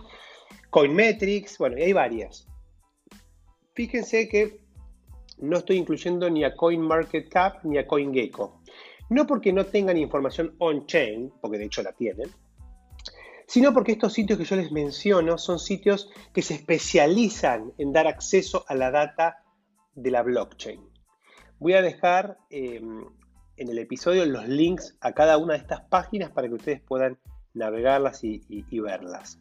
Coinmetrics, 0.70 1.58
bueno, 1.58 1.78
y 1.78 1.84
hay 1.84 1.94
varias. 1.94 2.48
Fíjense 3.74 4.28
que 4.28 4.62
no 5.38 5.58
estoy 5.58 5.78
incluyendo 5.78 6.30
ni 6.30 6.44
a 6.44 6.56
CoinMarketCap 6.56 7.64
ni 7.66 7.78
a 7.78 7.88
CoinGecko. 7.88 8.62
No 9.10 9.28
porque 9.28 9.54
no 9.54 9.66
tengan 9.66 9.98
información 9.98 10.56
on-chain, 10.58 11.32
porque 11.40 11.60
de 11.60 11.66
hecho 11.66 11.84
la 11.84 11.94
tienen, 11.94 12.30
sino 13.48 13.74
porque 13.74 13.92
estos 13.92 14.14
sitios 14.14 14.40
que 14.40 14.46
yo 14.46 14.56
les 14.56 14.72
menciono 14.72 15.38
son 15.38 15.60
sitios 15.60 16.10
que 16.34 16.42
se 16.42 16.56
especializan 16.56 17.74
en 17.78 17.94
dar 17.94 18.08
acceso 18.08 18.66
a 18.68 18.74
la 18.74 18.90
data 18.90 19.44
de 19.94 20.12
la 20.12 20.24
blockchain. 20.24 20.95
Voy 21.60 21.74
a 21.74 21.82
dejar 21.82 22.38
em, 22.50 23.06
en 23.58 23.70
el 23.70 23.80
episodio 23.80 24.26
los 24.26 24.48
links 24.48 24.98
a 25.02 25.14
cada 25.14 25.38
una 25.38 25.54
de 25.54 25.60
estas 25.60 25.82
páginas 25.82 26.32
para 26.32 26.48
que 26.48 26.56
ustedes 26.56 26.82
puedan 26.82 27.18
navegarlas 27.54 28.24
y, 28.24 28.80
verlas. 28.82 29.40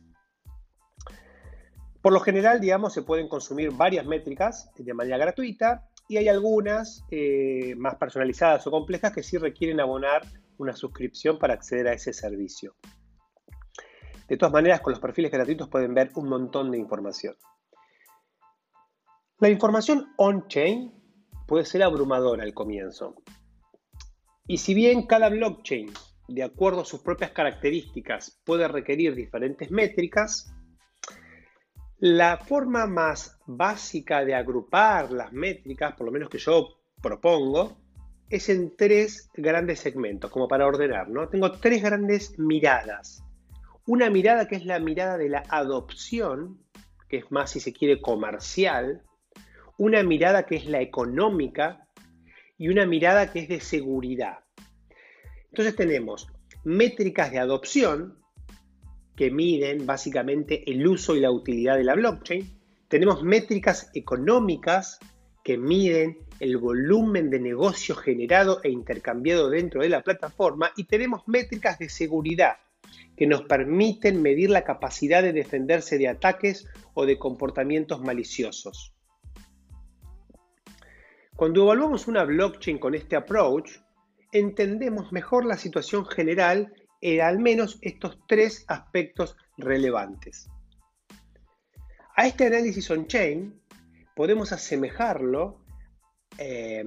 Por 2.00 2.12
lo 2.12 2.21
general, 2.21 2.61
digamos, 2.61 2.92
se 2.92 3.02
pueden 3.02 3.28
consumir 3.28 3.73
varias 3.73 4.06
métricas 4.06 4.71
de 4.76 4.94
manera 4.94 5.18
gratuita 5.18 5.88
y 6.06 6.18
hay 6.18 6.28
algunas 6.28 7.04
eh, 7.11 7.75
más 7.76 7.97
personalizadas 7.97 8.66
o 8.66 8.71
complejas 8.71 9.12
que 9.12 9.23
sí 9.23 9.38
requieren 9.38 9.80
abonar 9.80 10.23
una 10.59 10.76
suscripción 10.76 11.38
para 11.38 11.54
acceder 11.54 11.88
a 11.88 11.94
ese 11.94 12.12
servicio. 12.12 12.76
De 14.28 14.37
todas 14.37 14.52
maneras, 14.52 14.80
con 14.80 14.92
los 14.92 15.00
perfiles 15.00 15.33
gratuitos 15.33 15.68
pueden 15.68 15.94
ver 15.94 16.11
un 16.14 16.28
montón 16.28 16.71
de 16.71 16.78
información. 16.78 17.35
La 19.40 19.49
información 19.49 20.12
on-chain 20.16 21.04
puede 21.47 21.65
ser 21.65 21.83
abrumadora 21.83 22.43
al 22.43 22.55
comienzo. 22.55 23.17
Y 24.47 24.59
si 24.59 24.75
bien 24.75 25.07
cada 25.07 25.29
blockchain, 25.29 25.91
de 26.29 26.43
acuerdo 26.43 26.83
a 26.83 26.85
sus 26.85 27.01
propias 27.01 27.31
características, 27.31 28.41
puede 28.45 28.69
requerir 28.69 29.15
diferentes 29.15 29.71
métricas, 29.71 30.55
la 31.99 32.37
forma 32.39 32.87
más 32.87 33.41
básica 33.47 34.25
de 34.25 34.35
agrupar 34.35 35.11
las 35.11 35.33
métricas, 35.33 35.95
por 35.95 36.07
lo 36.07 36.13
menos 36.13 36.29
que 36.29 36.39
yo 36.39 36.69
propongo, 37.01 37.79
es 38.29 38.49
en 38.49 38.77
tres 38.77 39.31
grandes 39.35 39.81
segmentos, 39.81 40.31
como 40.31 40.49
para 40.49 40.67
ordenar, 40.67 41.09
¿no? 41.09 41.29
Tengo 41.29 41.53
tres 41.53 41.83
grandes 41.83 42.39
miradas. 42.39 43.23
Una 43.87 44.11
mirada 44.11 44.49
que 44.49 44.57
es 44.57 44.65
la 44.65 44.79
mirada 44.79 45.19
de 45.19 45.29
la 45.29 45.45
adopción, 45.49 46.59
que 47.09 47.19
es 47.19 47.31
más, 47.31 47.51
si 47.51 47.61
se 47.61 47.73
quiere, 47.73 48.01
comercial, 48.01 49.03
una 49.78 50.02
mirada 50.02 50.47
que 50.47 50.57
es 50.57 50.66
la 50.66 50.81
económica 50.81 51.88
y 52.59 52.69
una 52.69 52.87
mirada 52.87 53.33
que 53.33 53.40
es 53.40 53.49
de 53.49 53.61
seguridad. 53.61 54.38
Entonces 55.50 55.76
tenemos 55.76 56.28
métricas 56.64 57.31
de 57.31 57.38
adopción 57.38 58.19
que 59.16 59.31
miden 59.31 59.87
básicamente 59.87 60.69
el 60.71 60.87
uso 60.87 61.14
y 61.14 61.21
la 61.21 61.31
utilidad 61.31 61.76
de 61.76 61.85
la 61.85 61.95
blockchain. 61.95 62.59
Tenemos 62.88 63.23
métricas 63.23 63.90
económicas 63.95 64.99
que 65.45 65.59
miden 65.59 66.19
el 66.40 66.57
volumen 66.57 67.31
de 67.31 67.38
negocio 67.38 67.95
generado 67.95 68.61
e 68.62 68.71
intercambiado 68.71 69.50
dentro 69.50 69.83
de 69.83 69.90
la 69.90 70.02
plataforma 70.02 70.73
y 70.76 70.85
tenemos 70.85 71.28
métricas 71.28 71.78
de 71.78 71.88
seguridad 71.88 72.57
que 73.16 73.26
nos 73.26 73.43
permiten 73.43 74.23
medir 74.23 74.50
la 74.50 74.64
capacidad 74.64 75.23
de 75.23 75.33
defenderse 75.33 75.99
de 75.99 76.09
ataques 76.09 76.66
o 76.95 77.07
de 77.07 77.19
comportamientos 77.19 78.00
maliciosos. 78.00 78.94
Cuando 81.37 81.64
evaluamos 81.64 82.07
una 82.07 82.25
blockchain 82.25 82.79
con 82.79 82.95
este 82.95 83.17
approach, 83.17 83.79
entendemos 84.31 85.12
mejor 85.12 85.45
la 85.45 85.57
situación 85.57 86.07
general 86.07 86.73
en 87.00 87.21
al 87.21 87.41
menos 87.41 87.79
estos 87.83 88.19
tres 88.29 88.64
aspectos 88.69 89.37
relevantes. 89.57 90.49
A 92.17 92.29
este 92.29 92.47
análisis 92.47 92.88
on-chain 92.91 93.61
podemos 94.14 94.53
asemejarlo 94.53 95.64
eh, 96.38 96.85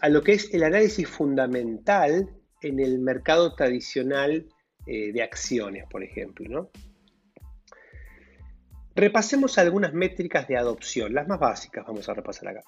a 0.00 0.08
lo 0.08 0.22
que 0.22 0.32
es 0.32 0.52
el 0.52 0.64
análisis 0.64 1.08
fundamental 1.08 2.28
en 2.62 2.80
el 2.80 2.98
mercado 2.98 3.54
tradicional 3.54 4.48
eh, 4.86 5.12
de 5.12 5.22
acciones, 5.22 5.84
por 5.88 6.02
ejemplo. 6.02 6.72
Repasemos 8.96 9.56
algunas 9.58 9.92
métricas 9.92 10.48
de 10.48 10.56
adopción, 10.56 11.14
las 11.14 11.28
más 11.28 11.38
básicas 11.38 11.86
vamos 11.86 12.08
a 12.08 12.14
repasar 12.14 12.48
acá. 12.48 12.62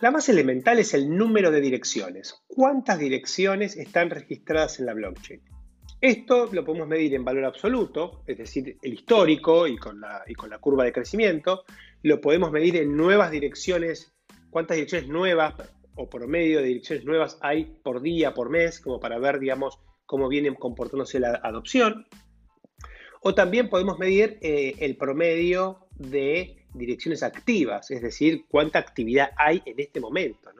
La 0.00 0.10
más 0.10 0.28
elemental 0.28 0.78
es 0.78 0.94
el 0.94 1.14
número 1.14 1.50
de 1.50 1.60
direcciones. 1.60 2.34
¿Cuántas 2.46 2.98
direcciones 2.98 3.76
están 3.76 4.10
registradas 4.10 4.80
en 4.80 4.86
la 4.86 4.94
blockchain? 4.94 5.42
Esto 6.00 6.48
lo 6.52 6.64
podemos 6.64 6.88
medir 6.88 7.14
en 7.14 7.24
valor 7.24 7.44
absoluto, 7.44 8.22
es 8.26 8.38
decir, 8.38 8.76
el 8.82 8.94
histórico 8.94 9.68
y 9.68 9.76
con 9.76 10.00
la, 10.00 10.24
curva 10.60 10.84
de 10.84 10.92
crecimiento. 10.92 11.64
Lo 12.02 12.20
podemos 12.20 12.50
medir 12.50 12.76
en 12.76 12.96
nuevas 12.96 13.30
direcciones, 13.30 14.12
cuántas 14.50 14.76
direcciones 14.76 15.08
nuevas 15.08 15.54
o 15.94 16.08
promedio 16.08 16.58
de 16.58 16.66
direcciones 16.66 17.04
nuevas 17.04 17.38
hay 17.40 17.66
por 17.84 18.00
día, 18.02 18.34
por 18.34 18.50
mes, 18.50 18.80
como 18.80 18.98
para 18.98 19.18
ver, 19.18 19.38
digamos, 19.38 19.78
cómo 20.04 20.28
viene 20.28 20.52
comportándose 20.56 21.20
la 21.20 21.40
adopción. 21.42 22.06
O 23.20 23.34
también 23.34 23.68
podemos 23.68 24.00
medir 24.00 24.38
eh, 24.42 24.74
el 24.80 24.96
promedio 24.96 25.86
de 25.94 26.61
direcciones 26.74 27.22
activas, 27.22 27.90
es 27.90 28.02
decir, 28.02 28.44
cuánta 28.48 28.78
actividad 28.78 29.30
hay 29.36 29.62
en 29.64 29.78
este 29.78 30.00
momento. 30.00 30.50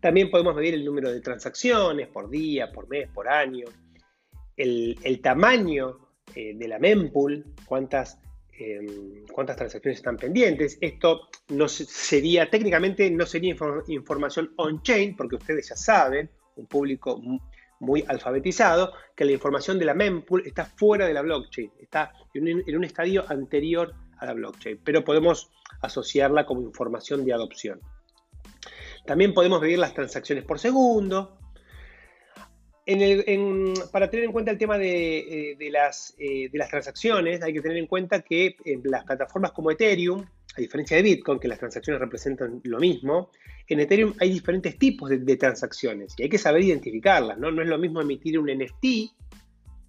También 0.00 0.30
podemos 0.30 0.54
medir 0.56 0.74
el 0.74 0.84
número 0.84 1.12
de 1.12 1.20
transacciones 1.20 2.08
por 2.08 2.28
día, 2.28 2.72
por 2.72 2.88
mes, 2.88 3.08
por 3.08 3.28
año, 3.28 3.66
el, 4.56 5.20
tamaño 5.22 5.98
eh, 6.34 6.54
de 6.54 6.68
la 6.68 6.78
mempool, 6.78 7.44
cuántas, 7.64 8.18
em, 8.58 9.24
cuántas 9.32 9.56
transacciones 9.56 9.98
están 9.98 10.16
pendientes. 10.16 10.76
Esto 10.80 11.28
no 11.50 11.68
sería, 11.68 12.50
técnicamente 12.50 13.10
no 13.10 13.26
sería 13.26 13.54
información 13.88 14.52
on-chain, 14.56 15.16
porque 15.16 15.36
ustedes 15.36 15.68
ya 15.68 15.76
saben, 15.76 16.30
un 16.56 16.66
público 16.66 17.20
muy 17.82 18.04
alfabetizado, 18.06 18.92
que 19.14 19.24
la 19.24 19.32
información 19.32 19.78
de 19.78 19.84
la 19.84 19.94
mempool 19.94 20.46
está 20.46 20.64
fuera 20.64 21.06
de 21.06 21.14
la 21.14 21.22
blockchain, 21.22 21.72
está 21.80 22.12
en 22.32 22.76
un, 22.76 22.84
estadio 22.84 23.24
anterior 23.28 23.92
a 24.22 24.26
la 24.26 24.32
blockchain, 24.34 24.80
pero 24.84 25.04
podemos 25.04 25.50
asociarla 25.80 26.46
como 26.46 26.62
información 26.62 27.24
de 27.24 27.32
adopción. 27.32 27.80
También 29.04 29.34
podemos 29.34 29.60
medir 29.60 29.78
las 29.78 29.94
transacciones 29.94 30.44
por 30.44 30.58
segundo. 30.58 31.36
para 33.92 34.10
tener 34.10 34.24
en 34.24 34.32
cuenta 34.32 34.50
el 34.50 34.58
tema 34.58 34.78
de, 34.78 35.52
eh, 35.52 35.70
las, 35.70 36.14
eh, 36.18 36.48
de, 36.50 36.58
las, 36.58 36.68
transacciones, 36.68 37.42
hay 37.42 37.52
que 37.52 37.60
tener 37.60 37.78
en 37.78 37.86
cuenta 37.86 38.22
que 38.22 38.56
en 38.64 38.82
las 38.84 39.04
plataformas 39.04 39.52
como 39.52 39.70
Ethereum, 39.70 40.24
a 40.56 40.60
diferencia 40.60 40.96
de 40.96 41.02
Bitcoin, 41.02 41.38
que 41.38 41.48
las 41.48 41.58
transacciones 41.58 42.00
representan 42.00 42.60
lo 42.64 42.78
mismo, 42.78 43.30
en 43.68 43.80
Ethereum 43.80 44.12
hay 44.20 44.30
diferentes 44.30 44.78
tipos 44.78 45.10
de, 45.10 45.36
transacciones 45.36 46.14
y 46.18 46.24
hay 46.24 46.28
que 46.28 46.38
saber 46.38 46.62
identificarlas, 46.62 47.38
¿no? 47.38 47.50
No 47.50 47.62
es 47.62 47.68
lo 47.68 47.78
mismo 47.78 48.00
emitir 48.00 48.38
un 48.38 48.46
NFT 48.46 48.84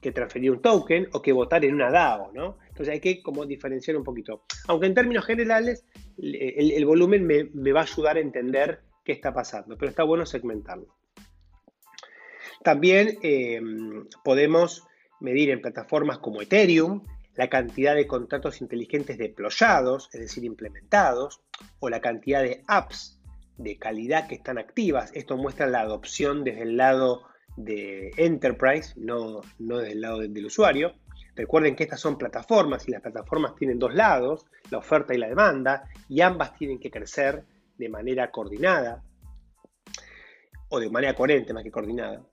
que 0.01 0.11
transferir 0.11 0.51
un 0.51 0.61
token 0.61 1.07
o 1.13 1.21
que 1.21 1.31
votar 1.31 1.63
en 1.65 1.75
una 1.75 1.89
DAO, 1.89 2.31
¿no? 2.33 2.57
Entonces 2.73 2.93
hay 2.93 2.99
que 2.99 3.21
como 3.21 3.45
diferenciar 3.45 3.95
un 3.95 4.03
poquito. 4.03 4.45
Aunque 4.67 4.87
en 4.87 4.95
términos 4.95 5.25
generales 5.25 5.85
el, 6.17 6.85
volumen 6.85 7.23
me, 7.23 7.71
va 7.71 7.81
a 7.81 7.83
ayudar 7.83 8.17
a 8.17 8.19
entender 8.19 8.81
qué 9.05 9.11
está 9.11 9.31
pasando, 9.31 9.77
pero 9.77 9.91
está 9.91 10.01
bueno 10.01 10.25
segmentarlo. 10.25 10.87
También 12.63 13.19
eh, 13.21 13.61
podemos 14.23 14.87
medir 15.19 15.51
en 15.51 15.61
plataformas 15.61 16.17
como 16.17 16.41
Ethereum 16.41 17.03
la 17.35 17.47
cantidad 17.47 17.93
de 17.93 18.07
contratos 18.07 18.59
inteligentes 18.59 19.19
deployados, 19.19 20.09
es 20.11 20.21
decir, 20.21 20.43
implementados, 20.43 21.41
o 21.79 21.89
la 21.89 22.01
cantidad 22.01 22.41
de 22.41 22.63
apps 22.67 23.21
de 23.57 23.77
calidad 23.77 24.27
que 24.27 24.35
están 24.35 24.57
activas. 24.57 25.11
Esto 25.13 25.37
muestra 25.37 25.67
la 25.67 25.81
adopción 25.81 26.43
desde 26.43 26.63
el 26.63 26.77
lado 26.77 27.21
de 27.55 28.13
Enterprise, 28.17 28.93
no, 28.95 29.41
no 29.59 29.77
desde 29.77 29.93
el 29.93 30.01
lado 30.01 30.19
del 30.19 30.45
usuario. 30.45 30.95
Recuerden 31.35 31.75
que 31.75 31.83
estas 31.83 31.99
son 31.99 32.17
plataformas 32.17 32.87
y 32.87 32.91
las 32.91 33.01
plataformas 33.01 33.55
tienen 33.55 33.79
dos 33.79 33.93
lados, 33.93 34.45
la 34.69 34.77
oferta 34.77 35.13
y 35.13 35.17
la 35.17 35.27
demanda, 35.27 35.89
y 36.07 36.21
ambas 36.21 36.55
tienen 36.55 36.79
que 36.79 36.91
crecer 36.91 37.43
de 37.77 37.89
manera 37.89 38.29
coordinada, 38.29 39.03
o 40.69 40.79
de 40.79 40.89
manera 40.89 41.15
coherente 41.15 41.53
más 41.53 41.63
que 41.63 41.71
coordinada. 41.71 42.23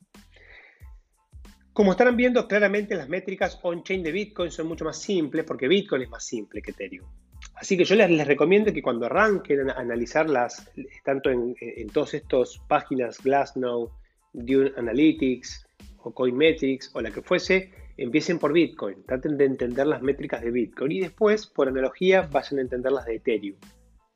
Como 1.73 1.93
estarán 1.93 2.17
viendo, 2.17 2.47
claramente 2.47 2.95
las 2.95 3.09
métricas 3.09 3.59
on-chain 3.63 4.03
de 4.03 4.13
Bitcoin 4.13 4.51
son 4.51 4.67
mucho 4.67 4.85
más 4.85 4.99
simples 4.99 5.45
porque 5.45 5.69
Bitcoin 5.69 6.03
es 6.03 6.11
más 6.11 6.25
simple 6.25 6.61
que 6.61 6.73
Ethereum. 6.73 7.07
Así 7.55 7.77
que 7.77 7.85
yo 7.85 7.95
les, 7.95 8.27
recomiendo 8.27 8.73
que 8.73 8.83
cuando 8.83 9.07
arranquen 9.07 9.71
a 9.71 9.75
analizarlas, 9.75 10.71
tanto 11.05 11.31
en, 11.31 11.55
en 11.61 11.89
todas 11.89 12.15
estas 12.15 12.59
páginas, 12.69 13.19
Glassnode, 13.23 13.91
Dune 14.33 14.73
Analytics 14.77 15.67
o 15.99 16.13
Coinmetrics 16.13 16.91
o 16.95 17.01
la 17.01 17.11
que 17.11 17.23
fuese, 17.23 17.71
empiecen 18.03 18.39
por 18.39 18.53
Bitcoin. 18.53 19.05
Traten 19.05 19.37
de 19.37 19.45
entender 19.45 19.87
las 19.87 20.01
métricas 20.01 20.41
de 20.41 20.51
Bitcoin 20.51 20.93
y 20.93 21.01
después, 21.01 21.47
por 21.47 21.69
analogía, 21.69 22.23
vayan 22.23 22.59
a 22.59 22.63
entender 22.63 22.93
las 22.93 23.05
de 23.05 23.17
Ethereum, 23.17 23.57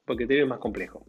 porque 0.06 0.24
Ethereum 0.24 0.46
es 0.46 0.50
más 0.50 0.58
complejo. 0.58 1.06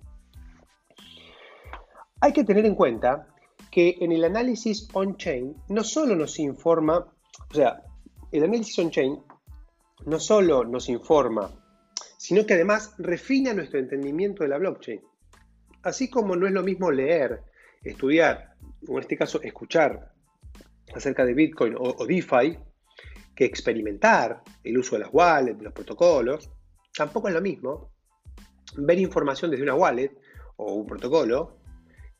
Hay 2.20 2.34
que 2.34 2.44
tener 2.44 2.66
en 2.66 2.76
cuenta 2.76 3.28
que 3.72 3.96
en 4.02 4.12
el 4.12 4.26
análisis 4.26 4.90
on-chain 4.94 5.56
no 5.70 5.84
solo 5.84 6.16
nos 6.16 6.38
informa, 6.38 6.98
o 7.50 7.54
sea, 7.54 7.82
el 8.32 8.44
análisis 8.44 8.78
on-chain 8.80 9.20
no 10.06 10.20
solo 10.20 10.66
nos 10.66 10.90
informa, 10.90 11.52
sino 12.18 12.46
que 12.46 12.56
además 12.56 12.94
refina 12.98 13.54
nuestro 13.54 13.80
entendimiento 13.80 14.44
de 14.44 14.50
la 14.50 14.58
blockchain. 14.58 15.02
Así 15.84 16.10
como 16.10 16.36
no 16.36 16.46
es 16.46 16.54
lo 16.54 16.64
mismo 16.64 16.92
leer, 16.92 17.42
estudiar, 17.84 18.56
o 18.88 18.98
en 18.98 19.00
este 19.00 19.18
caso 19.18 19.42
escuchar 19.42 20.12
acerca 20.94 21.26
de 21.26 21.34
Bitcoin 21.34 21.76
o, 21.78 22.06
DeFi, 22.06 22.58
que 23.36 23.46
experimentar 23.46 24.44
el 24.64 24.78
uso 24.78 24.96
de 24.96 25.02
las 25.02 25.10
wallets, 25.12 25.62
los 25.62 25.74
protocolos, 25.74 26.50
tampoco 26.96 27.28
es 27.28 27.34
lo 27.34 27.42
mismo 27.42 27.92
ver 28.78 29.00
información 29.00 29.52
desde 29.52 29.64
una 29.64 29.76
wallet 29.76 30.12
o 30.58 30.74
un 30.74 30.88
protocolo 30.88 31.60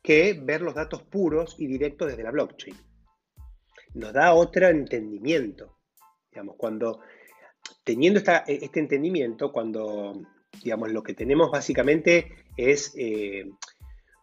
que 0.02 0.34
ver 0.34 0.62
los 0.62 0.74
datos 0.74 1.02
puros 1.02 1.56
y 1.58 1.66
directos 1.66 2.08
desde 2.08 2.22
la 2.22 2.30
blockchain. 2.30 2.76
Nos 3.94 4.12
da 4.12 4.34
otro 4.34 4.68
entendimiento. 4.68 5.78
Digamos, 6.30 6.56
cuando 6.56 7.00
teniendo 7.82 8.20
este 8.20 8.78
entendimiento, 8.78 9.50
cuando 9.50 10.20
digamos, 10.62 10.90
lo 10.90 11.02
que 11.02 11.14
tenemos 11.14 11.50
básicamente 11.50 12.46
es 12.56 12.94
eh, 12.96 13.50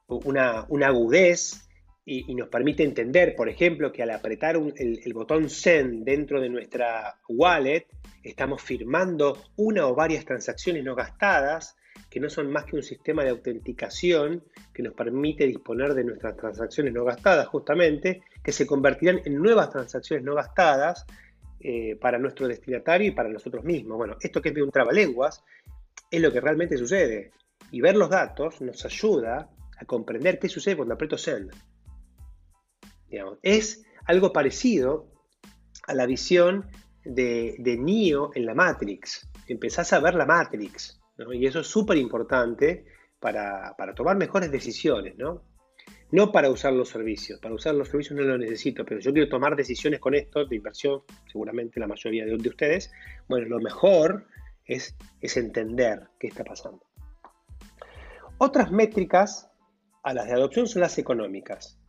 una, 0.08 0.68
agudez 0.86 1.68
y, 2.06 2.36
nos 2.36 2.50
permite 2.50 2.84
entender, 2.84 3.36
por 3.36 3.48
ejemplo, 3.48 3.92
que 3.92 4.04
al 4.04 4.12
apretar 4.12 4.56
el, 4.56 5.00
el, 5.04 5.14
botón 5.14 5.50
Send 5.50 6.04
dentro 6.04 6.42
de 6.42 6.50
nuestra 6.50 7.18
wallet, 7.30 7.88
estamos 8.22 8.62
firmando 8.62 9.38
una 9.56 9.88
o 9.88 9.96
varias 9.96 10.26
transacciones 10.26 10.84
no 10.84 10.96
gastadas 10.96 11.78
que 12.10 12.20
no 12.20 12.30
son 12.30 12.52
más 12.52 12.66
que 12.66 12.76
un 12.76 12.84
sistema 12.84 13.24
de 13.24 13.32
autenticación 13.32 14.44
que 14.72 14.84
nos 14.84 14.94
permite 14.94 15.48
disponer 15.48 15.96
de 15.96 16.04
nuestras 16.04 16.38
transacciones 16.38 16.94
no 16.94 17.04
gastadas, 17.04 17.48
justamente, 17.48 18.22
que 18.44 18.52
se 18.52 18.68
convertirán 18.68 19.22
en 19.26 19.42
nuevas 19.42 19.72
transacciones 19.72 20.24
no 20.24 20.36
gastadas 20.36 21.06
eh, 21.60 21.96
para 21.96 22.20
nuestro 22.20 22.48
destinatario 22.48 23.08
y 23.08 23.12
para 23.12 23.30
nosotros 23.30 23.64
mismos. 23.64 23.98
Bueno, 23.98 24.18
esto 24.22 24.42
que 24.42 24.50
es 24.50 24.56
de 24.56 24.62
un 24.62 24.70
trabalenguas 24.70 25.44
es 26.12 26.22
lo 26.22 26.32
que 26.32 26.40
realmente 26.40 26.78
sucede. 26.78 27.32
Y 27.72 27.82
ver 27.82 27.96
los 27.96 28.12
datos 28.12 28.62
nos 28.62 28.86
ayuda 28.86 29.50
a 29.76 29.86
comprender 29.86 30.38
qué 30.38 30.50
sucede 30.50 30.76
cuando 30.76 30.94
aprieto 30.94 31.18
Send. 31.18 31.52
Es 33.42 33.86
algo 34.06 34.34
parecido 34.34 35.12
a 35.88 35.94
la 35.94 36.06
visión 36.06 36.70
de, 37.04 37.56
de 37.60 37.78
Neo 37.78 38.32
en 38.36 38.46
la 38.46 38.56
Matrix. 38.56 39.30
Empezás 39.48 39.94
a 39.94 40.00
ver 40.00 40.16
la 40.16 40.26
Matrix. 40.26 41.00
Y 41.34 41.46
eso 41.46 41.60
es 41.60 41.68
súper 41.68 41.98
importante 41.98 42.86
para, 43.20 43.94
tomar 43.96 44.18
mejores 44.18 44.52
decisiones, 44.52 45.18
¿no? 45.18 45.44
No 46.12 46.32
para 46.32 46.50
usar 46.50 46.74
los 46.74 46.90
servicios, 46.90 47.40
para 47.40 47.56
usar 47.56 47.74
los 47.74 47.88
servicios 47.88 48.20
no 48.20 48.24
lo 48.24 48.38
necesito, 48.38 48.86
pero 48.86 49.00
yo 49.00 49.14
quiero 49.14 49.30
tomar 49.30 49.56
decisiones 49.56 50.00
con 50.00 50.14
esto 50.14 50.46
de 50.46 50.56
inversión, 50.56 51.02
seguramente 51.32 51.80
la 51.80 51.88
mayoría 51.88 52.26
de, 52.26 52.36
ustedes. 52.36 52.92
Bueno, 53.28 53.48
lo 53.48 53.60
mejor 53.60 54.28
es, 54.66 54.96
es 55.22 55.38
entender 55.38 56.08
qué 56.20 56.28
está 56.28 56.44
pasando. 56.44 56.86
Otras 58.38 58.72
métricas 58.72 59.50
a 60.04 60.14
las 60.14 60.28
de 60.28 60.34
adopción 60.34 60.68
son 60.68 60.82
las 60.82 60.98
económicas. 60.98 61.80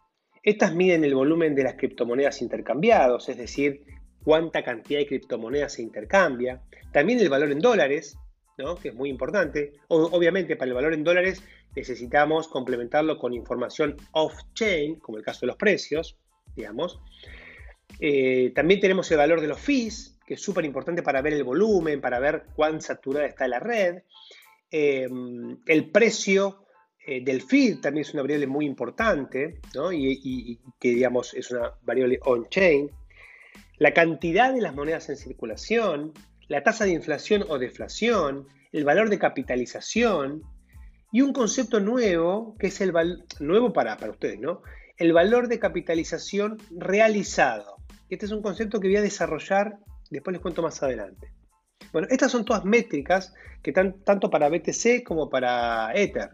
Estas 0.44 0.74
miden 0.74 1.04
el 1.04 1.14
volumen 1.14 1.54
de 1.54 1.64
las 1.64 1.74
criptomonedas 1.74 2.42
intercambiados, 2.42 3.30
es 3.30 3.38
decir, 3.38 3.82
cuánta 4.22 4.62
cantidad 4.62 5.00
de 5.00 5.06
criptomonedas 5.06 5.72
se 5.72 5.82
intercambia, 5.82 6.60
también 6.92 7.18
el 7.18 7.30
valor 7.30 7.50
en 7.50 7.60
dólares, 7.60 8.18
¿no? 8.58 8.76
que 8.76 8.88
es 8.88 8.94
muy 8.94 9.08
importante. 9.08 9.72
obviamente, 9.88 10.56
para 10.56 10.68
el 10.68 10.74
valor 10.74 10.92
en 10.92 11.02
dólares 11.02 11.42
necesitamos 11.74 12.48
complementarlo 12.48 13.18
con 13.18 13.32
información 13.32 13.96
off-chain, 14.12 14.96
como 15.00 15.16
el 15.16 15.24
caso 15.24 15.40
de 15.40 15.46
los 15.48 15.56
precios, 15.56 16.18
digamos. 16.54 17.00
Eh, 17.98 18.52
también 18.54 18.80
tenemos 18.80 19.10
el 19.10 19.16
valor 19.16 19.40
de 19.40 19.48
los 19.48 19.58
fees, 19.58 20.18
que 20.26 20.34
es 20.34 20.42
súper 20.42 20.66
importante 20.66 21.02
para 21.02 21.22
ver 21.22 21.32
el 21.32 21.44
volumen, 21.44 22.02
para 22.02 22.18
ver 22.18 22.44
cuán 22.54 22.82
saturada 22.82 23.26
está 23.26 23.48
la 23.48 23.60
red. 23.60 24.02
Eh, 24.70 25.08
el 25.66 25.90
precio 25.90 26.63
eh, 27.06 27.22
del 27.22 27.42
feed 27.42 27.80
también 27.80 28.06
es 28.06 28.14
una 28.14 28.22
variable 28.22 28.46
muy 28.46 28.64
importante, 28.64 29.60
¿no? 29.74 29.92
y, 29.92 30.58
que 30.80 30.88
digamos 30.88 31.34
es 31.34 31.50
una 31.50 31.72
variable 31.82 32.18
on-chain. 32.24 32.90
La 33.78 33.92
cantidad 33.92 34.54
de 34.54 34.62
las 34.62 34.74
monedas 34.74 35.10
en 35.10 35.16
circulación, 35.16 36.12
la 36.48 36.62
tasa 36.62 36.84
de 36.84 36.92
inflación 36.92 37.44
o 37.48 37.58
deflación, 37.58 38.46
el 38.72 38.84
valor 38.84 39.10
de 39.10 39.18
capitalización 39.18 40.42
y 41.12 41.20
un 41.20 41.32
concepto 41.32 41.78
nuevo, 41.78 42.56
que 42.58 42.68
es 42.68 42.80
el 42.80 42.92
nuevo 43.40 43.72
para, 43.72 43.96
para 43.96 44.12
ustedes, 44.12 44.40
¿no? 44.40 44.62
El 44.96 45.12
valor 45.12 45.48
de 45.48 45.58
capitalización 45.58 46.58
realizado. 46.70 47.76
Este 48.08 48.26
es 48.26 48.32
un 48.32 48.42
concepto 48.42 48.80
que 48.80 48.88
voy 48.88 48.96
a 48.96 49.02
desarrollar, 49.02 49.78
después 50.10 50.32
les 50.32 50.40
cuento 50.40 50.62
más 50.62 50.82
adelante. 50.82 51.32
Bueno, 51.92 52.08
estas 52.10 52.32
son 52.32 52.44
todas 52.44 52.64
métricas 52.64 53.34
que 53.62 53.70
están 53.70 54.02
tanto 54.04 54.30
para 54.30 54.48
BTC 54.48 55.04
como 55.04 55.28
para 55.28 55.92
Ether. 55.94 56.30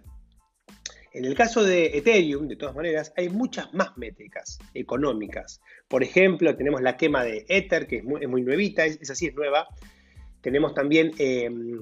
En 1.13 1.25
el 1.25 1.35
caso 1.35 1.65
de 1.65 1.87
Ethereum, 1.99 2.47
de 2.47 2.57
todas 2.57 2.75
maneras, 2.75 3.13
hay 3.17 3.29
muchas 3.29 3.73
más 3.75 3.97
métricas 3.99 4.59
económicas. 4.75 5.61
Por 5.89 6.05
ejemplo, 6.05 6.57
tenemos 6.57 6.81
la 6.83 6.97
quema 6.97 7.25
de 7.25 7.45
Ether, 7.49 7.87
que 7.89 7.97
es 7.97 8.05
muy, 8.05 8.43
nuevita, 8.43 8.85
es, 8.85 8.99
esa 9.01 9.15
sí 9.17 9.27
es 9.27 9.35
nueva. 9.35 9.67
Tenemos 10.41 10.73
también, 10.73 11.11
em, 11.19 11.81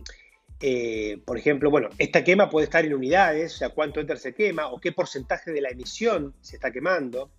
eh, 0.61 1.21
por 1.27 1.37
ejemplo, 1.37 1.71
bueno, 1.71 1.91
esta 1.99 2.25
quema 2.25 2.49
puede 2.49 2.65
estar 2.65 2.87
en 2.87 2.95
unidades, 2.95 3.55
o 3.55 3.59
sea, 3.59 3.69
cuánto 3.69 4.01
Ether 4.01 4.19
se 4.19 4.35
quema 4.35 4.69
o 4.69 4.81
qué 4.81 4.93
porcentaje 4.93 5.53
de 5.53 5.61
la 5.61 5.69
emisión 5.69 6.35
se 6.41 6.57
está 6.57 6.73
quemando. 6.73 7.31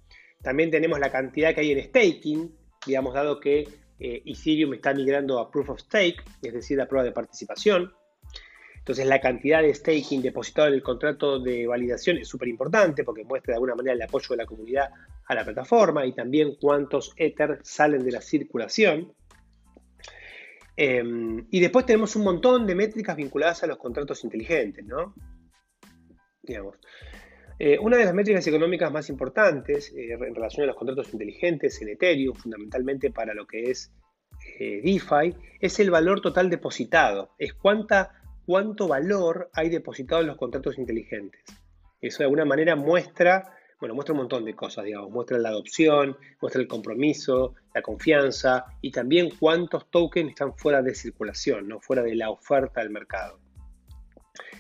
También 0.44 0.70
tenemos 0.70 1.00
la 1.00 1.12
cantidad 1.12 1.56
que 1.56 1.62
hay 1.62 1.72
en 1.72 1.84
staking, 1.84 2.56
digamos, 2.86 3.16
dado 3.16 3.40
que 3.40 3.68
eh, 4.00 4.22
Ethereum 4.26 4.76
está 4.76 4.94
migrando 4.94 5.40
a 5.40 5.50
Proof 5.50 5.72
of 5.72 5.80
Stake, 5.80 6.24
es 6.44 6.54
decir, 6.54 6.80
a 6.80 6.88
prueba 6.88 7.04
de 7.04 7.12
participación. 7.12 7.92
Entonces 8.80 9.06
la 9.06 9.22
cantidad 9.22 9.62
de 9.62 9.74
staking 9.74 10.22
depositado 10.22 10.68
en 10.68 10.74
el 10.74 10.84
contrato 10.84 11.40
de 11.40 11.68
validación 11.68 12.18
es 12.18 12.28
súper 12.28 12.48
importante 12.48 13.04
porque 13.04 13.24
muestra 13.24 13.54
de 13.54 13.58
alguna 13.58 13.76
manera 13.76 13.94
el 13.94 14.02
apoyo 14.02 14.30
de 14.30 14.38
la 14.38 14.46
comunidad 14.46 14.90
a 15.26 15.36
la 15.36 15.46
plataforma 15.46 16.06
y 16.06 16.14
también 16.14 16.56
cuántos 16.60 17.14
Ether 17.18 17.60
salen 17.62 18.04
de 18.04 18.12
la 18.12 18.22
circulación. 18.22 19.14
Em, 20.76 21.46
y 21.52 21.60
después 21.60 21.86
tenemos 21.86 22.16
un 22.16 22.24
montón 22.24 22.66
de 22.66 22.74
métricas 22.74 23.16
vinculadas 23.16 23.64
a 23.64 23.68
los 23.68 23.78
contratos 23.78 24.24
inteligentes, 24.24 24.86
¿no? 24.86 25.14
Digamos. 26.42 26.78
Eh, 27.62 27.78
una 27.78 27.98
de 27.98 28.06
las 28.06 28.14
métricas 28.14 28.48
económicas 28.48 28.90
más 28.90 29.10
importantes 29.10 29.94
eh, 29.94 30.14
en 30.14 30.34
relación 30.34 30.64
a 30.64 30.68
los 30.68 30.78
contratos 30.78 31.12
inteligentes 31.12 31.82
en 31.82 31.90
Ethereum, 31.90 32.34
fundamentalmente 32.34 33.12
para 33.12 33.34
lo 33.34 33.46
que 33.46 33.70
es 33.70 33.92
eh, 34.58 34.82
DeFi, 34.82 35.36
es 35.60 35.80
el 35.82 35.92
valor 35.92 36.22
total 36.22 36.50
depositado. 36.50 37.36
Es 37.38 37.54
cuánta, 37.54 38.19
cuánto 38.50 38.88
valor 38.88 39.52
hay 39.54 39.70
depositado 39.70 40.22
en 40.22 40.28
los 40.28 40.36
contratos 40.36 40.80
inteligentes. 40.80 41.44
Eso 42.02 42.18
de 42.18 42.24
alguna 42.24 42.46
manera 42.46 42.76
muestra, 42.76 43.56
bueno, 43.80 43.94
muestra 43.94 44.14
un 44.14 44.22
montón 44.22 44.44
de 44.44 44.56
cosas, 44.56 44.86
digamos. 44.86 45.12
Muestra 45.12 45.38
la 45.38 45.50
adopción, 45.50 46.18
muestra 46.42 46.60
el 46.60 46.68
compromiso, 46.68 47.54
la 47.76 47.84
confianza 47.84 48.66
y 48.82 48.90
también 48.90 49.30
cuántos 49.40 49.92
tokens 49.92 50.30
están 50.30 50.58
fuera 50.58 50.82
de 50.82 50.96
circulación, 50.96 51.68
no 51.68 51.80
fuera 51.80 52.02
de 52.02 52.16
la 52.16 52.32
oferta 52.32 52.82
del 52.82 52.90
mercado. 52.90 53.38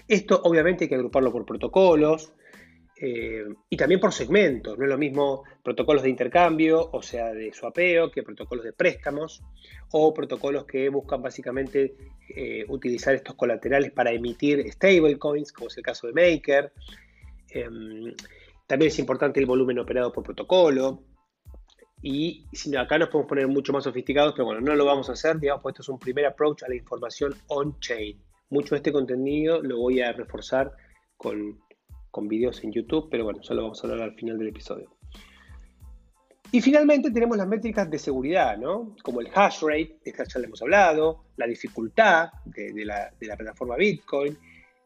Esto 0.07 0.39
obviamente 0.43 0.83
hay 0.83 0.89
que 0.89 0.93
agruparlo 0.93 1.31
por 1.31 1.47
protocolos, 1.47 2.31
eh, 3.01 3.45
y 3.69 3.77
también 3.77 4.01
por 4.01 4.11
segmentos, 4.11 4.77
no 4.77 4.83
es 4.83 4.89
lo 4.89 4.97
mismo 4.97 5.43
protocolos 5.63 6.03
de 6.03 6.09
intercambio, 6.09 6.89
o 6.91 7.01
sea, 7.01 7.33
de 7.33 7.53
swapeo, 7.53 8.11
que 8.11 8.23
protocolos 8.23 8.65
de 8.65 8.73
préstamos, 8.73 9.41
o 9.91 10.13
protocolos 10.13 10.65
que 10.65 10.89
buscan 10.89 11.21
básicamente 11.21 11.95
eh, 12.35 12.65
utilizar 12.67 13.15
estos 13.15 13.35
colaterales 13.35 13.91
para 13.91 14.11
emitir 14.11 14.69
stablecoins, 14.69 15.53
como 15.53 15.69
es 15.69 15.77
el 15.77 15.83
caso 15.83 16.07
de 16.07 16.13
Maker. 16.13 16.73
Em, 17.51 18.13
también 18.67 18.89
es 18.89 18.99
importante 18.99 19.39
el 19.39 19.45
volumen 19.45 19.79
operado 19.79 20.11
por 20.11 20.25
protocolo. 20.25 21.01
Y 22.01 22.45
si 22.51 22.75
acá 22.75 22.97
nos 22.97 23.07
podemos 23.07 23.29
poner 23.29 23.47
mucho 23.47 23.71
más 23.71 23.85
sofisticados, 23.85 24.33
pero 24.33 24.45
bueno, 24.45 24.59
no 24.59 24.75
lo 24.75 24.83
vamos 24.83 25.09
a 25.09 25.13
hacer, 25.13 25.39
digamos, 25.39 25.63
pues 25.63 25.73
esto 25.73 25.83
es 25.83 25.89
un 25.89 25.99
primer 25.99 26.25
approach 26.25 26.63
a 26.63 26.67
la 26.67 26.75
información 26.75 27.33
on-chain. 27.47 28.21
Mucho 28.49 28.75
de 28.75 28.77
este 28.77 28.91
contenido 28.91 29.61
lo 29.61 29.77
voy 29.77 30.01
a 30.01 30.11
reforzar 30.11 30.71
con 31.15 31.59
con 32.11 32.27
vídeos 32.27 32.63
en 32.63 32.71
YouTube, 32.71 33.07
pero 33.09 33.23
bueno, 33.23 33.41
ya 33.41 33.53
lo 33.55 33.63
vamos 33.63 33.83
a 33.83 33.87
hablar 33.87 34.09
al 34.09 34.15
final 34.15 34.37
del 34.37 34.49
episodio. 34.49 34.89
Y 36.51 36.61
finalmente 36.61 37.11
tenemos 37.11 37.37
las 37.37 37.47
métricas 37.47 37.89
de 37.91 37.99
seguridad, 37.99 38.57
¿no? 38.57 38.95
Como 39.03 39.21
el 39.21 39.29
hash 39.33 39.61
rate, 39.61 39.99
de 40.03 40.11
ya 40.11 40.39
le 40.39 40.47
hemos 40.47 40.61
hablado, 40.63 41.25
la 41.37 41.45
dificultad 41.45 42.29
de, 42.45 42.85
la, 42.85 43.11
plataforma 43.19 43.75
Bitcoin, 43.75 44.35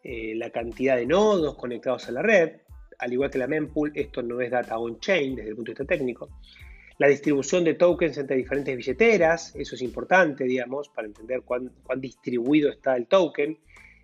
eh, 0.04 0.34
la 0.36 0.50
cantidad 0.50 0.98
de 0.98 1.06
nodos 1.06 1.56
conectados 1.56 2.10
a 2.10 2.12
la 2.12 2.22
red, 2.22 2.58
al 3.00 3.14
igual 3.14 3.30
que 3.30 3.38
la 3.38 3.48
mempool, 3.48 3.94
esto 3.96 4.22
no 4.22 4.42
es 4.42 4.52
data 4.52 4.78
on-chain 4.78 5.36
desde 5.36 5.52
el 5.52 5.56
punto 5.56 5.72
de 5.72 5.74
vista 5.74 5.86
técnico. 5.86 6.30
La 6.98 7.08
distribución 7.08 7.64
de 7.64 7.76
tokens 7.76 8.18
entre 8.18 8.36
diferentes 8.36 8.76
billeteras, 8.76 9.56
eso 9.56 9.76
es 9.76 9.82
importante, 9.82 10.44
digamos, 10.44 10.90
para 10.90 11.08
entender 11.08 11.42
cuán, 11.44 11.72
cuán 11.84 12.02
distribuido 12.02 12.70
está 12.70 12.98
el 12.98 13.08
token 13.08 13.58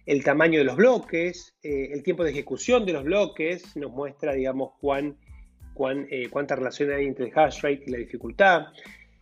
el 0.10 0.24
tamaño 0.24 0.58
de 0.58 0.66
los 0.66 0.76
bloques, 0.76 1.56
eh, 1.62 1.90
el 1.92 2.02
tiempo 2.02 2.24
de 2.24 2.32
ejecución 2.32 2.84
de 2.84 2.94
los 2.94 3.04
bloques, 3.04 3.76
nos 3.76 3.92
muestra, 3.92 4.34
digamos, 4.34 4.72
cuán, 4.82 5.16
eh, 6.10 6.28
cuánta 6.32 6.56
relación 6.56 6.92
hay 6.92 7.06
entre 7.06 7.28
el 7.28 7.32
hash 7.38 7.62
rate 7.62 7.84
y 7.86 7.92
la 7.92 8.00
dificultad, 8.00 8.64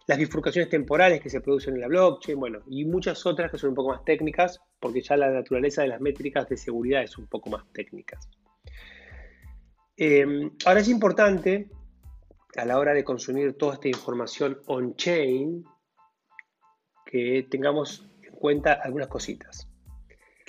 las 0.07 0.17
bifurcaciones 0.17 0.69
temporales 0.69 1.19
que 1.19 1.29
se 1.29 1.41
producen 1.41 1.75
en 1.75 1.81
la 1.81 1.89
blockchain, 1.89 2.39
bueno, 2.39 2.59
y 2.69 2.85
muchas 2.85 3.25
otras 3.25 3.51
que 3.51 3.57
son 3.57 3.71
un 3.71 3.75
poco 3.75 3.89
más 3.89 4.05
técnicas, 4.05 4.61
porque 4.79 5.01
ya 5.01 5.17
la 5.17 5.29
naturaleza 5.29 5.81
de 5.81 5.89
las 5.89 5.99
métricas 5.99 6.47
de 6.47 6.55
seguridad 6.55 7.03
es 7.03 7.17
un 7.17 7.27
poco 7.27 7.49
más 7.49 7.65
técnicas. 7.73 8.29
Em, 9.97 10.51
ahora 10.65 10.79
es 10.79 10.87
importante, 10.87 11.69
a 12.55 12.63
la 12.63 12.79
hora 12.79 12.93
de 12.93 13.03
consumir 13.03 13.57
toda 13.57 13.73
esta 13.73 13.89
información 13.89 14.61
on-chain, 14.67 15.65
que 17.05 17.45
tengamos 17.51 18.09
en 18.23 18.31
cuenta 18.35 18.71
algunas 18.71 19.09
cositas. 19.09 19.66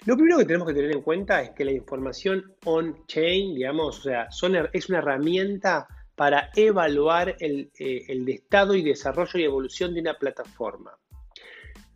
Lo 0.06 0.16
primero 0.16 0.38
que 0.38 0.44
tenemos 0.44 0.68
que 0.68 0.74
tener 0.74 0.92
en 0.92 1.02
cuenta 1.02 1.42
es 1.42 1.50
que 1.50 1.64
la 1.64 1.72
información 1.72 2.54
on-chain, 2.64 3.54
digamos, 3.54 3.98
o 3.98 4.02
sea, 4.02 4.28
es 4.72 4.88
una 4.88 4.98
herramienta 4.98 5.86
para 6.14 6.50
evaluar 6.54 7.36
el, 7.40 7.70
eh, 7.78 8.04
el 8.08 8.28
estado 8.28 8.74
y 8.74 8.82
desarrollo 8.82 9.38
y 9.38 9.44
evolución 9.44 9.94
de 9.94 10.00
una 10.00 10.14
plataforma. 10.14 10.96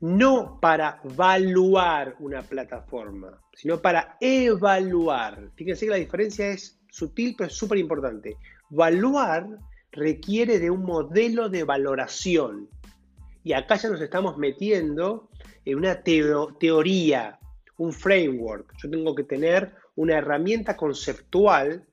No 0.00 0.58
para 0.60 1.00
evaluar 1.04 2.16
una 2.18 2.42
plataforma, 2.42 3.40
sino 3.54 3.80
para 3.80 4.16
evaluar. 4.20 5.50
Fíjense 5.54 5.86
que 5.86 5.90
la 5.90 5.96
diferencia 5.96 6.48
es 6.48 6.80
sutil, 6.90 7.34
pero 7.36 7.48
es 7.48 7.56
súper 7.56 7.78
importante. 7.78 8.36
Evaluar 8.70 9.46
requiere 9.92 10.58
de 10.58 10.70
un 10.70 10.82
modelo 10.84 11.48
de 11.48 11.64
valoración. 11.64 12.68
Y 13.44 13.52
acá 13.52 13.76
ya 13.76 13.90
nos 13.90 14.00
estamos 14.00 14.38
metiendo 14.38 15.28
en 15.64 15.78
una 15.78 16.02
teoría 16.02 17.38
un 17.82 17.92
framework, 17.92 18.74
yo 18.76 18.88
tengo 18.88 19.14
que 19.14 19.24
tener 19.24 19.74
una 19.96 20.18
herramienta 20.18 20.76
conceptual 20.76 21.84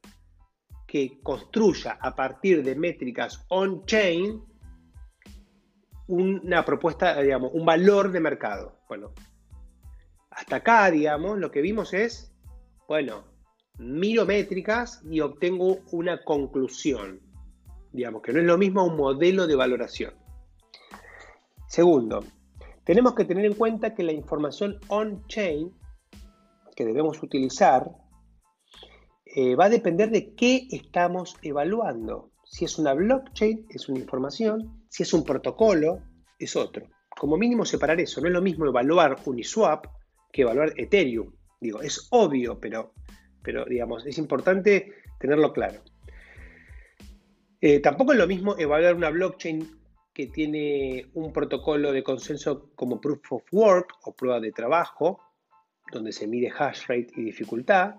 que 0.86 1.20
construya 1.24 1.98
a 2.00 2.16
partir 2.16 2.64
de 2.64 2.76
métricas 2.76 3.46
on-chain 3.50 4.44
una 6.08 6.66
propuesta, 6.66 7.22
digamos, 7.22 7.52
un 7.54 7.66
valor 7.66 8.12
de 8.12 8.20
mercado. 8.20 8.80
Bueno, 8.88 9.14
hasta 10.32 10.58
acá, 10.58 10.90
digamos, 10.90 11.38
lo 11.38 11.52
que 11.52 11.62
vimos 11.62 11.94
es, 11.94 12.34
bueno, 12.88 13.26
miro 13.78 14.26
métricas 14.26 15.02
y 15.10 15.20
obtengo 15.22 15.80
una 15.92 16.24
conclusión. 16.24 17.22
Digamos 17.92 18.22
que 18.22 18.34
no 18.34 18.40
es 18.40 18.46
lo 18.46 18.58
mismo 18.58 18.86
un 18.86 18.96
modelo 18.96 19.46
de 19.46 19.56
valoración. 19.56 20.14
Segundo, 21.68 22.24
tenemos 22.84 23.14
que 23.14 23.26
tener 23.26 23.46
en 23.46 23.54
cuenta 23.54 23.94
que 23.94 24.04
la 24.04 24.12
información 24.12 24.80
on-chain 24.88 25.79
que 26.80 26.86
debemos 26.86 27.22
utilizar 27.22 27.92
eh, 29.26 29.54
va 29.54 29.66
a 29.66 29.70
depender 29.70 30.10
de 30.10 30.34
qué 30.34 30.66
estamos 30.72 31.36
evaluando. 31.42 32.32
Si 32.46 32.64
es 32.64 32.80
una 32.80 32.94
blockchain, 32.94 33.66
es 33.70 33.90
una 33.90 34.00
información. 34.00 34.86
Si 34.88 35.04
es 35.04 35.14
un 35.14 35.26
protocolo, 35.26 36.00
es 36.40 36.56
otro. 36.56 36.88
Como 37.10 37.36
mínimo 37.36 37.66
separar 37.66 38.00
eso. 38.00 38.22
No 38.22 38.28
es 38.28 38.34
lo 38.34 38.42
mismo 38.42 38.66
evaluar 38.66 39.18
Uniswap 39.26 39.88
que 40.32 40.44
evaluar 40.44 40.72
Ethereum. 40.78 41.34
Digo, 41.60 41.82
es 41.82 42.08
obvio, 42.12 42.58
pero, 42.62 42.94
pero 43.44 43.66
digamos, 43.66 44.06
es 44.06 44.18
importante 44.18 44.94
tenerlo 45.20 45.52
claro. 45.52 45.82
Eh, 47.60 47.82
tampoco 47.82 48.14
es 48.14 48.20
lo 48.20 48.26
mismo 48.26 48.58
evaluar 48.58 48.96
una 48.96 49.10
blockchain 49.10 49.70
que 50.14 50.28
tiene 50.28 51.08
un 51.14 51.34
protocolo 51.34 51.92
de 51.92 52.04
consenso 52.04 52.72
como 52.74 53.02
Proof 53.02 53.34
of 53.34 53.44
Work 53.52 53.96
o 54.06 54.16
prueba 54.16 54.40
de 54.40 54.54
trabajo, 54.54 55.20
donde 55.92 56.12
se 56.12 56.28
mide 56.28 56.52
hash 56.58 56.88
rate 56.88 57.12
y 57.16 57.24
dificultad, 57.24 57.96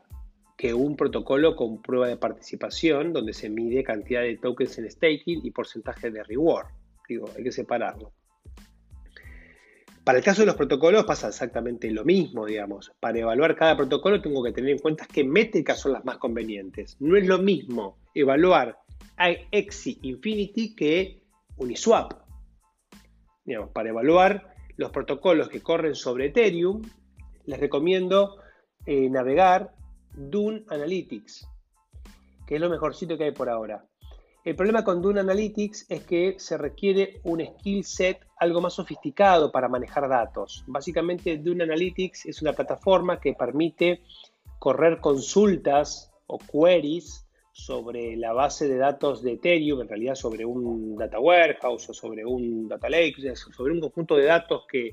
que 0.57 0.75
un 0.75 0.97
protocolo 0.97 1.57
con 1.57 1.81
prueba 1.81 2.09
de 2.09 2.17
participación, 2.17 3.13
donde 3.13 3.33
se 3.33 3.49
mide 3.49 3.83
cantidad 3.83 4.21
de 4.21 4.37
tokens 4.37 4.79
en 4.79 4.91
staking 4.91 5.41
y 5.43 5.51
porcentaje 5.51 6.11
de 6.11 6.23
reward. 6.23 6.67
Digo, 7.09 7.31
hay 7.37 7.43
que 7.43 7.53
separarlo. 7.53 8.13
Para 10.05 10.19
el 10.19 10.25
caso 10.25 10.43
de 10.43 10.47
los 10.47 10.57
protocolos 10.57 11.05
pasa 11.05 11.29
exactamente 11.29 11.91
lo 11.91 12.05
mismo, 12.05 12.47
digamos. 12.47 12.93
Para 13.01 13.19
evaluar 13.19 13.55
cada 13.55 13.77
protocolo 13.77 14.21
tengo 14.21 14.43
que 14.43 14.53
tener 14.53 14.71
en 14.71 14.79
cuenta 14.79 15.07
qué 15.07 15.25
métricas 15.25 15.79
son 15.79 15.93
las 15.93 16.05
más 16.05 16.19
convenientes. 16.19 16.97
No 17.01 17.17
es 17.17 17.27
lo 17.27 17.39
mismo 17.39 17.99
evaluar 18.15 18.79
Exi 19.51 19.99
Infinity 20.03 20.75
que 20.75 21.23
Uniswap. 21.57 22.15
Digamos, 23.45 23.71
para 23.71 23.91
evaluar 23.91 24.55
los 24.77 24.91
protocolos 24.91 25.49
que 25.49 25.61
corren 25.61 25.95
sobre 25.95 26.27
Ethereum, 26.27 26.83
les 27.51 27.59
recomiendo 27.59 28.37
eh, 28.87 29.11
navegar 29.11 29.75
Dune 30.15 30.65
Analytics, 30.69 31.49
que 32.47 32.55
es 32.55 32.61
lo 32.61 32.71
mejorcito 32.71 33.19
que 33.19 33.25
hay 33.25 33.33
por 33.33 33.49
ahora. 33.49 33.85
El 34.45 34.57
problema 34.57 34.85
con 34.85 35.03
Dune 35.03 35.21
Analytics 35.21 35.87
es 35.91 36.05
que 36.05 36.37
se 36.39 36.57
requiere 36.57 37.21
un 37.25 37.45
skill 37.45 37.85
set 37.85 38.25
algo 38.39 38.61
más 38.61 38.75
sofisticado 38.75 39.51
para 39.51 39.69
manejar 39.69 40.09
datos. 40.09 40.65
Básicamente, 40.67 41.37
Dune 41.39 41.65
Analytics 41.65 42.27
es 42.27 42.41
una 42.41 42.53
plataforma 42.53 43.21
que 43.21 43.35
permite 43.35 44.03
correr 44.59 45.01
consultas 45.01 46.13
o 46.27 46.39
queries 46.39 47.27
sobre 47.53 48.17
la 48.17 48.33
base 48.33 48.69
de 48.69 48.77
datos 48.77 49.23
de 49.23 49.33
Ethereum, 49.33 49.81
en 49.81 49.89
realidad 49.89 50.15
sobre 50.15 50.45
un 50.45 50.97
data 50.97 51.19
warehouse 51.19 51.91
o 51.91 51.95
sobre 51.95 52.25
un 52.25 52.69
data 52.69 52.89
lake, 52.89 53.35
sobre 53.35 53.73
un 53.73 53.81
conjunto 53.81 54.17
de 54.17 54.25
datos 54.25 54.65
que, 54.71 54.93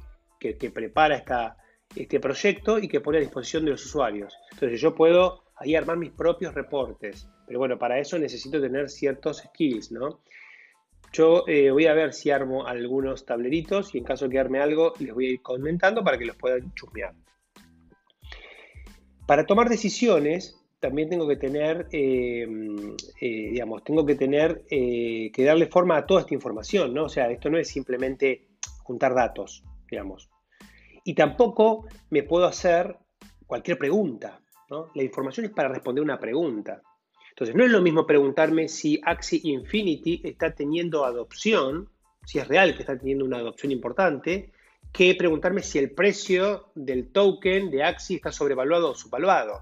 prepara 0.72 1.16
esta, 1.16 1.56
este 1.96 2.20
proyecto 2.20 2.78
y 2.80 2.88
que 2.88 3.02
pone 3.02 3.18
a 3.18 3.22
disposición 3.22 3.66
de 3.66 3.72
los 3.72 3.86
usuarios. 3.86 4.38
Entonces 4.52 4.80
yo 4.80 4.94
puedo 4.94 5.44
ahí 5.56 5.76
armar 5.76 5.98
mis 5.98 6.12
propios 6.12 6.54
reportes, 6.54 7.28
pero 7.46 7.60
bueno, 7.60 7.78
para 7.78 8.00
eso 8.00 8.20
necesito 8.20 8.62
tener 8.62 8.90
ciertos 8.90 9.38
skills, 9.38 9.92
¿no? 9.92 10.22
Yo 11.14 11.46
eh, 11.48 11.72
voy 11.72 11.88
a 11.88 11.94
ver 11.94 12.14
si 12.14 12.30
armo 12.30 12.68
algunos 12.68 13.26
tableritos 13.26 13.96
y 13.96 14.00
en 14.00 14.04
caso 14.04 14.26
de 14.26 14.32
que 14.32 14.40
arme 14.40 14.60
algo 14.60 14.94
les 15.00 15.14
voy 15.14 15.28
a 15.28 15.30
ir 15.32 15.42
comentando 15.42 16.04
para 16.04 16.18
que 16.18 16.26
los 16.26 16.36
puedan 16.36 16.74
chusmear. 16.76 17.14
Para 19.26 19.46
tomar 19.46 19.70
decisiones 19.70 20.62
también 20.80 21.10
tengo 21.10 21.28
que 21.28 21.38
tener, 21.38 21.88
eh, 21.92 22.46
eh, 23.20 23.50
digamos, 23.52 23.84
tengo 23.84 24.06
que 24.06 24.14
tener 24.14 24.64
que 24.70 25.44
darle 25.44 25.66
forma 25.68 25.98
a 25.98 26.06
toda 26.06 26.22
esta 26.22 26.36
información, 26.36 26.94
¿no? 26.94 27.06
O 27.06 27.10
sea, 27.10 27.32
esto 27.32 27.50
no 27.50 27.58
es 27.58 27.68
simplemente 27.68 28.50
juntar 28.84 29.16
datos, 29.16 29.64
digamos. 29.90 30.30
Y 31.08 31.14
tampoco 31.14 31.88
me 32.10 32.24
puedo 32.24 32.46
hacer 32.46 32.98
cualquier 33.46 33.78
pregunta. 33.78 34.42
¿no? 34.70 34.92
La 34.94 35.04
información 35.04 35.46
es 35.46 35.54
para 35.54 35.70
responder 35.70 36.04
una 36.04 36.20
pregunta. 36.20 36.82
Entonces, 37.30 37.56
no 37.56 37.64
es 37.64 37.72
lo 37.72 37.82
mismo 37.82 38.06
preguntarme 38.06 38.68
si 38.68 39.00
Axie 39.06 39.40
Infinity 39.46 40.20
está 40.26 40.54
teniendo 40.54 41.06
adopción, 41.06 41.88
si 42.26 42.40
es 42.40 42.48
real 42.50 42.76
que 42.76 42.82
está 42.82 42.98
teniendo 42.98 43.24
una 43.24 43.38
adopción 43.38 43.72
importante, 43.72 44.52
que 44.92 45.16
preguntarme 45.16 45.64
si 45.64 45.80
el 45.80 45.92
precio 45.92 46.72
del 46.76 47.10
token 47.14 47.72
de 47.72 47.84
Axie 47.84 48.18
está 48.18 48.34
sobrevaluado 48.34 48.92
o 48.92 48.96
subvaluado. 48.96 49.62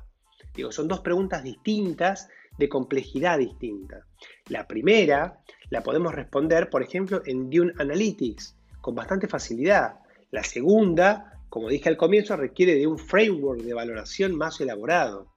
Digo, 0.55 0.71
son 0.71 0.88
dos 0.88 1.01
preguntas 1.01 1.43
distintas 1.43 2.27
de 2.58 2.67
complejidad 2.67 3.38
distinta. 3.38 4.08
La 4.49 4.65
primera 4.65 5.43
la 5.69 5.84
podemos 5.84 6.15
responder, 6.15 6.71
por 6.71 6.81
ejemplo, 6.81 7.21
en 7.23 7.51
Dune 7.51 7.73
Analytics, 7.77 8.58
con 8.81 8.95
bastante 8.95 9.27
facilidad. 9.27 9.99
La 10.31 10.43
segunda 10.43 11.34
como 11.49 11.69
dije 11.69 11.89
al 11.89 11.97
comienzo, 11.97 12.36
requiere 12.36 12.75
de 12.75 12.88
un 12.88 12.97
framework 12.97 13.62
de 13.62 13.73
valoración 13.73 14.36
más 14.36 14.60
elaborado. 14.62 15.34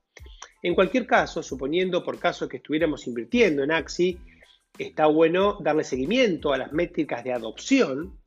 En 0.62 0.74
cualquier 0.74 1.06
caso, 1.06 1.42
suponiendo 1.42 2.02
por 2.04 2.18
caso 2.18 2.48
que 2.48 2.56
estuviéramos 2.56 3.06
invirtiendo 3.06 3.62
en 3.62 3.70
Axi, 3.70 4.18
está 4.78 5.06
bueno 5.06 5.58
darle 5.60 5.84
seguimiento 5.84 6.52
a 6.52 6.58
las 6.58 6.72
métricas 6.72 7.22
de 7.24 7.32
adopción, 7.32 8.18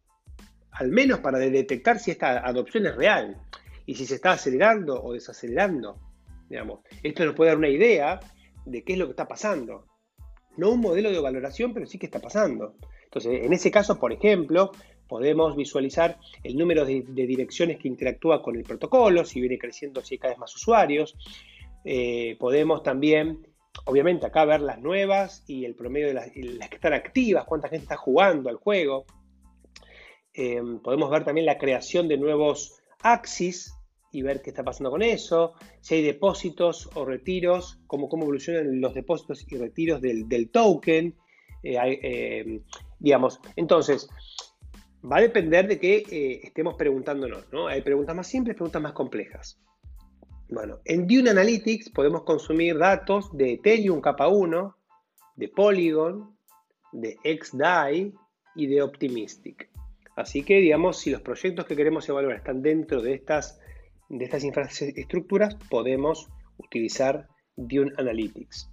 al 0.72 0.90
menos 0.90 1.20
para 1.20 1.40
detectar 1.40 2.00
si 2.00 2.12
esta 2.12 2.46
adopción 2.48 2.86
es 2.86 2.96
real 2.96 3.38
y 3.86 3.96
si 3.96 4.06
se 4.06 4.16
está 4.16 4.32
acelerando 4.32 5.02
o 5.04 5.14
desacelerando. 5.14 6.00
Digamos. 6.50 6.80
Esto 7.04 7.26
nos 7.26 7.36
puede 7.36 7.50
dar 7.52 7.58
una 7.58 7.70
idea 7.70 8.20
de 8.66 8.84
qué 8.84 8.94
es 8.94 9.00
lo 9.00 9.06
que 9.06 9.12
está 9.12 9.28
pasando. 9.28 9.86
No 10.58 10.70
un 10.72 10.82
modelo 10.82 11.12
de 11.12 11.20
valoración, 11.20 11.74
pero 11.74 11.86
sí 11.86 11.98
que 11.98 12.06
está 12.06 12.20
pasando. 12.20 12.76
Entonces, 13.06 13.44
en 13.44 13.54
ese 13.54 13.72
caso, 13.72 14.00
por 14.00 14.14
ejemplo, 14.14 14.72
podemos 15.12 15.58
visualizar 15.58 16.18
el 16.42 16.56
número 16.56 16.86
de, 16.86 17.02
direcciones 17.02 17.78
que 17.80 17.90
interactúa 17.90 18.42
con 18.42 18.56
el 18.56 18.64
protocolo, 18.64 19.26
si 19.26 19.42
viene 19.42 19.58
creciendo, 19.58 20.02
si 20.02 20.14
hay 20.14 20.20
cada 20.20 20.32
vez 20.32 20.40
más 20.40 20.56
usuarios. 20.56 21.18
Eh, 21.84 22.38
podemos 22.40 22.82
también, 22.82 23.46
obviamente, 23.84 24.26
acá 24.26 24.46
ver 24.46 24.62
las 24.62 24.80
nuevas 24.80 25.44
y 25.48 25.66
el 25.66 25.76
promedio 25.76 26.08
de 26.08 26.14
las, 26.14 26.30
que 26.30 26.76
están 26.76 26.94
activas, 26.94 27.44
cuánta 27.44 27.68
gente 27.68 27.84
está 27.84 27.98
jugando 27.98 28.50
al 28.50 28.56
juego. 28.56 29.04
Eh, 30.34 30.62
podemos 30.82 31.12
ver 31.12 31.26
también 31.26 31.46
la 31.46 31.58
creación 31.58 32.08
de 32.08 32.16
nuevos 32.16 32.82
axis 33.02 33.74
y 34.14 34.22
ver 34.22 34.42
qué 34.42 34.52
está 34.52 34.64
pasando 34.64 34.92
con 34.92 35.02
eso, 35.02 35.56
si 35.82 35.96
hay 35.96 36.04
depósitos 36.04 36.90
o 36.94 37.04
retiros, 37.04 37.82
cómo, 37.86 38.08
cómo 38.08 38.24
evolucionan 38.24 38.80
los 38.80 38.94
depósitos 38.94 39.46
y 39.52 39.58
retiros 39.58 40.00
del, 40.00 40.50
token, 40.54 41.18
eh, 41.64 42.62
digamos. 42.98 43.42
Entonces, 43.58 44.08
va 45.04 45.18
a 45.18 45.22
depender 45.22 45.68
de 45.68 45.80
qué 45.80 46.04
eh, 46.10 46.42
estemos 46.44 46.76
preguntándonos, 46.76 47.52
¿no? 47.52 47.68
Hay 47.68 47.82
preguntas 47.82 48.16
más 48.16 48.28
simples, 48.28 48.56
preguntas 48.56 48.82
más 48.82 48.94
complejas. 48.94 49.60
Bueno, 50.50 50.80
en 50.86 51.08
Dune 51.08 51.30
Analytics 51.30 51.90
podemos 51.90 52.24
consumir 52.24 52.78
datos 52.78 53.36
de 53.36 53.54
Ethereum 53.54 54.02
capa 54.02 54.28
1, 54.28 54.76
de 55.38 55.48
Polygon, 55.48 56.36
de 56.92 57.18
XDAI 57.24 58.14
y 58.56 58.68
de 58.68 58.82
Optimistic. 58.82 59.70
Así 60.16 60.44
que, 60.44 60.58
digamos, 60.58 60.98
si 60.98 61.10
los 61.10 61.22
proyectos 61.22 61.66
que 61.66 61.76
queremos 61.76 62.08
evaluar 62.10 62.36
están 62.36 62.62
dentro 62.62 63.02
de 63.02 63.14
estas, 63.14 63.60
de 64.10 64.26
estas 64.26 64.44
infraestructuras, 64.44 65.56
podemos 65.70 66.30
utilizar 66.58 67.28
Dune 67.56 67.94
Analytics. 67.98 68.70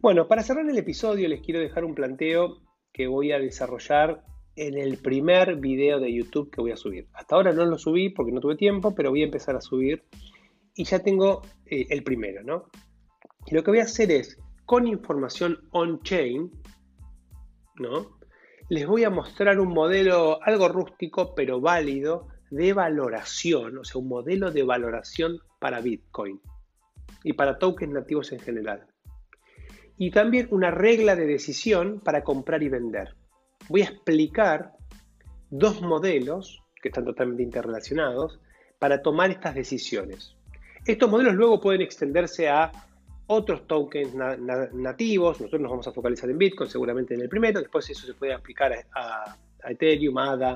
Bueno, 0.00 0.28
para 0.28 0.42
cerrar 0.42 0.68
el 0.68 0.78
episodio 0.78 1.28
les 1.28 1.40
quiero 1.40 1.60
dejar 1.60 1.84
un 1.84 1.94
planteo 1.94 2.58
que 2.92 3.06
voy 3.06 3.32
a 3.32 3.38
desarrollar 3.38 4.22
en 4.58 4.76
el 4.76 4.98
primer 4.98 5.54
video 5.56 6.00
de 6.00 6.12
YouTube 6.12 6.50
que 6.50 6.60
voy 6.60 6.72
a 6.72 6.76
subir. 6.76 7.06
Hasta 7.12 7.36
ahora 7.36 7.52
no 7.52 7.64
lo 7.64 7.78
subí 7.78 8.10
porque 8.10 8.32
no 8.32 8.40
tuve 8.40 8.56
tiempo, 8.56 8.92
pero 8.92 9.10
voy 9.10 9.22
a 9.22 9.26
empezar 9.26 9.54
a 9.54 9.60
subir 9.60 10.02
y 10.74 10.82
ya 10.82 10.98
tengo 10.98 11.42
eh, 11.66 11.86
el 11.90 12.02
primero, 12.02 12.42
¿no? 12.42 12.64
Lo 13.52 13.62
que 13.62 13.70
voy 13.70 13.78
a 13.78 13.84
hacer 13.84 14.10
es, 14.10 14.36
con 14.66 14.88
información 14.88 15.68
on-chain, 15.70 16.50
¿no? 17.76 18.18
Les 18.68 18.84
voy 18.84 19.04
a 19.04 19.10
mostrar 19.10 19.60
un 19.60 19.68
modelo 19.68 20.42
algo 20.42 20.68
rústico, 20.68 21.36
pero 21.36 21.60
válido, 21.60 22.26
de 22.50 22.72
valoración, 22.72 23.78
o 23.78 23.84
sea, 23.84 24.00
un 24.00 24.08
modelo 24.08 24.50
de 24.50 24.64
valoración 24.64 25.38
para 25.60 25.80
Bitcoin 25.80 26.40
y 27.22 27.34
para 27.34 27.58
tokens 27.58 27.92
nativos 27.92 28.32
en 28.32 28.40
general. 28.40 28.88
Y 29.96 30.10
también 30.10 30.48
una 30.50 30.72
regla 30.72 31.14
de 31.14 31.26
decisión 31.26 32.00
para 32.00 32.24
comprar 32.24 32.62
y 32.64 32.68
vender 32.68 33.17
voy 33.68 33.82
a 33.82 33.84
explicar 33.84 34.72
dos 35.50 35.80
modelos 35.80 36.62
que 36.80 36.88
están 36.88 37.04
totalmente 37.04 37.42
interrelacionados 37.42 38.40
para 38.78 39.02
tomar 39.02 39.30
estas 39.30 39.54
decisiones. 39.54 40.34
Estos 40.84 41.10
modelos 41.10 41.34
luego 41.34 41.60
pueden 41.60 41.82
extenderse 41.82 42.48
a 42.48 42.72
otros 43.26 43.66
tokens 43.66 44.14
nativos, 44.14 45.38
nosotros 45.38 45.60
nos 45.60 45.70
vamos 45.70 45.88
a 45.88 45.92
focalizar 45.92 46.30
en 46.30 46.38
Bitcoin 46.38 46.70
seguramente 46.70 47.14
en 47.14 47.20
el 47.20 47.28
primero, 47.28 47.60
después 47.60 47.88
eso 47.90 48.06
se 48.06 48.14
puede 48.14 48.32
aplicar 48.32 48.72
a, 48.94 49.36
Ethereum, 49.68 50.16
a 50.16 50.32
ADA, 50.32 50.54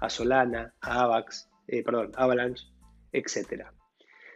a 0.00 0.08
Solana, 0.08 0.72
a 0.80 1.02
AVAX, 1.02 1.48
eh, 1.68 1.82
perdón, 1.82 2.12
Avalanche, 2.14 2.64
etc. 3.12 3.64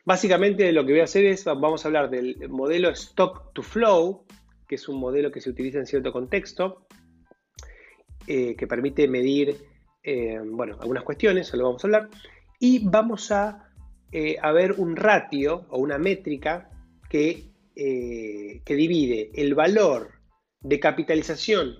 Básicamente 0.04 0.70
lo 0.72 0.84
que 0.84 0.92
voy 0.92 1.00
a 1.00 1.04
hacer 1.04 1.24
es, 1.24 1.44
vamos 1.44 1.84
a 1.84 1.88
hablar 1.88 2.10
del 2.10 2.48
modelo 2.50 2.90
Stock 2.90 3.52
to 3.54 3.62
Flow, 3.62 4.24
que 4.66 4.74
es 4.74 4.86
un 4.88 5.00
modelo 5.00 5.30
que 5.30 5.40
se 5.40 5.48
utiliza 5.48 5.78
en 5.78 5.86
cierto 5.86 6.12
contexto, 6.12 6.87
eh, 8.30 8.54
que 8.56 8.66
permite 8.66 9.08
medir 9.08 9.56
eh, 10.02 10.38
bueno, 10.44 10.76
algunas 10.82 11.02
cuestiones, 11.02 11.48
eso 11.48 11.56
lo 11.56 11.64
vamos 11.64 11.82
a 11.82 11.86
hablar, 11.86 12.10
y 12.60 12.86
vamos 12.86 13.32
a, 13.32 13.70
eh, 14.12 14.36
ver 14.52 14.74
un 14.76 14.96
ratio 14.96 15.64
o 15.70 15.78
una 15.78 15.96
métrica 15.96 16.68
que, 17.08 17.44
que 17.74 18.74
divide 18.74 19.30
el 19.34 19.54
valor 19.54 20.10
de 20.60 20.78
capitalización 20.78 21.76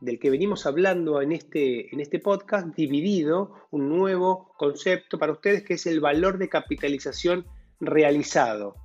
del 0.00 0.20
que 0.20 0.30
venimos 0.30 0.66
hablando 0.66 1.20
en 1.20 1.32
este, 1.32 1.92
en 1.92 1.98
este 1.98 2.20
podcast, 2.20 2.68
dividido 2.76 3.54
un 3.72 3.88
nuevo 3.88 4.54
concepto 4.56 5.18
para 5.18 5.32
ustedes 5.32 5.64
que 5.64 5.74
es 5.74 5.86
el 5.86 5.98
valor 5.98 6.38
de 6.38 6.48
capitalización 6.48 7.44
realizado. 7.80 8.76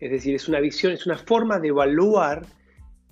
Es 0.00 0.10
decir, 0.10 0.34
es 0.34 0.48
una 0.48 0.58
visión, 0.58 0.92
es 0.92 1.06
una 1.06 1.18
forma 1.18 1.60
de 1.60 1.68
evaluar 1.68 2.46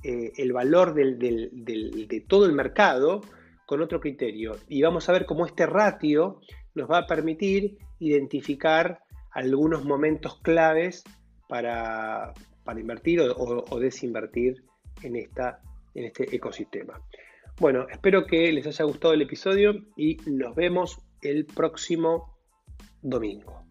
eh, 0.03 0.33
el 0.37 0.53
valor 0.53 0.95
de 0.95 2.25
todo 2.29 2.47
el 2.47 2.53
mercado 2.53 3.21
con 3.67 3.83
otro 3.83 4.01
criterio 4.01 4.57
y 4.69 4.83
vamos 4.83 5.09
a 5.09 5.13
ver 5.13 5.27
cómo 5.27 5.47
este 5.47 5.65
ratio 5.65 6.41
nos 6.75 6.91
va 6.91 6.99
a 6.99 7.07
permitir 7.07 7.79
identificar 8.01 9.01
algunos 9.31 9.85
momentos 9.85 10.41
claves 10.41 11.05
para, 11.49 12.33
invertir 12.77 13.21
o, 13.21 13.79
desinvertir 13.79 14.65
en, 15.03 15.17
esta, 15.17 15.61
en 15.95 16.05
este 16.05 16.35
ecosistema. 16.35 17.01
Bueno, 17.59 17.87
espero 17.91 18.27
que 18.27 18.53
les 18.53 18.67
haya 18.67 18.85
gustado 18.85 19.15
el 19.15 19.23
episodio 19.23 19.75
y 19.97 20.17
nos 20.27 20.55
vemos 20.55 20.99
el 21.23 21.47
próximo 21.47 22.39
domingo. 23.03 23.70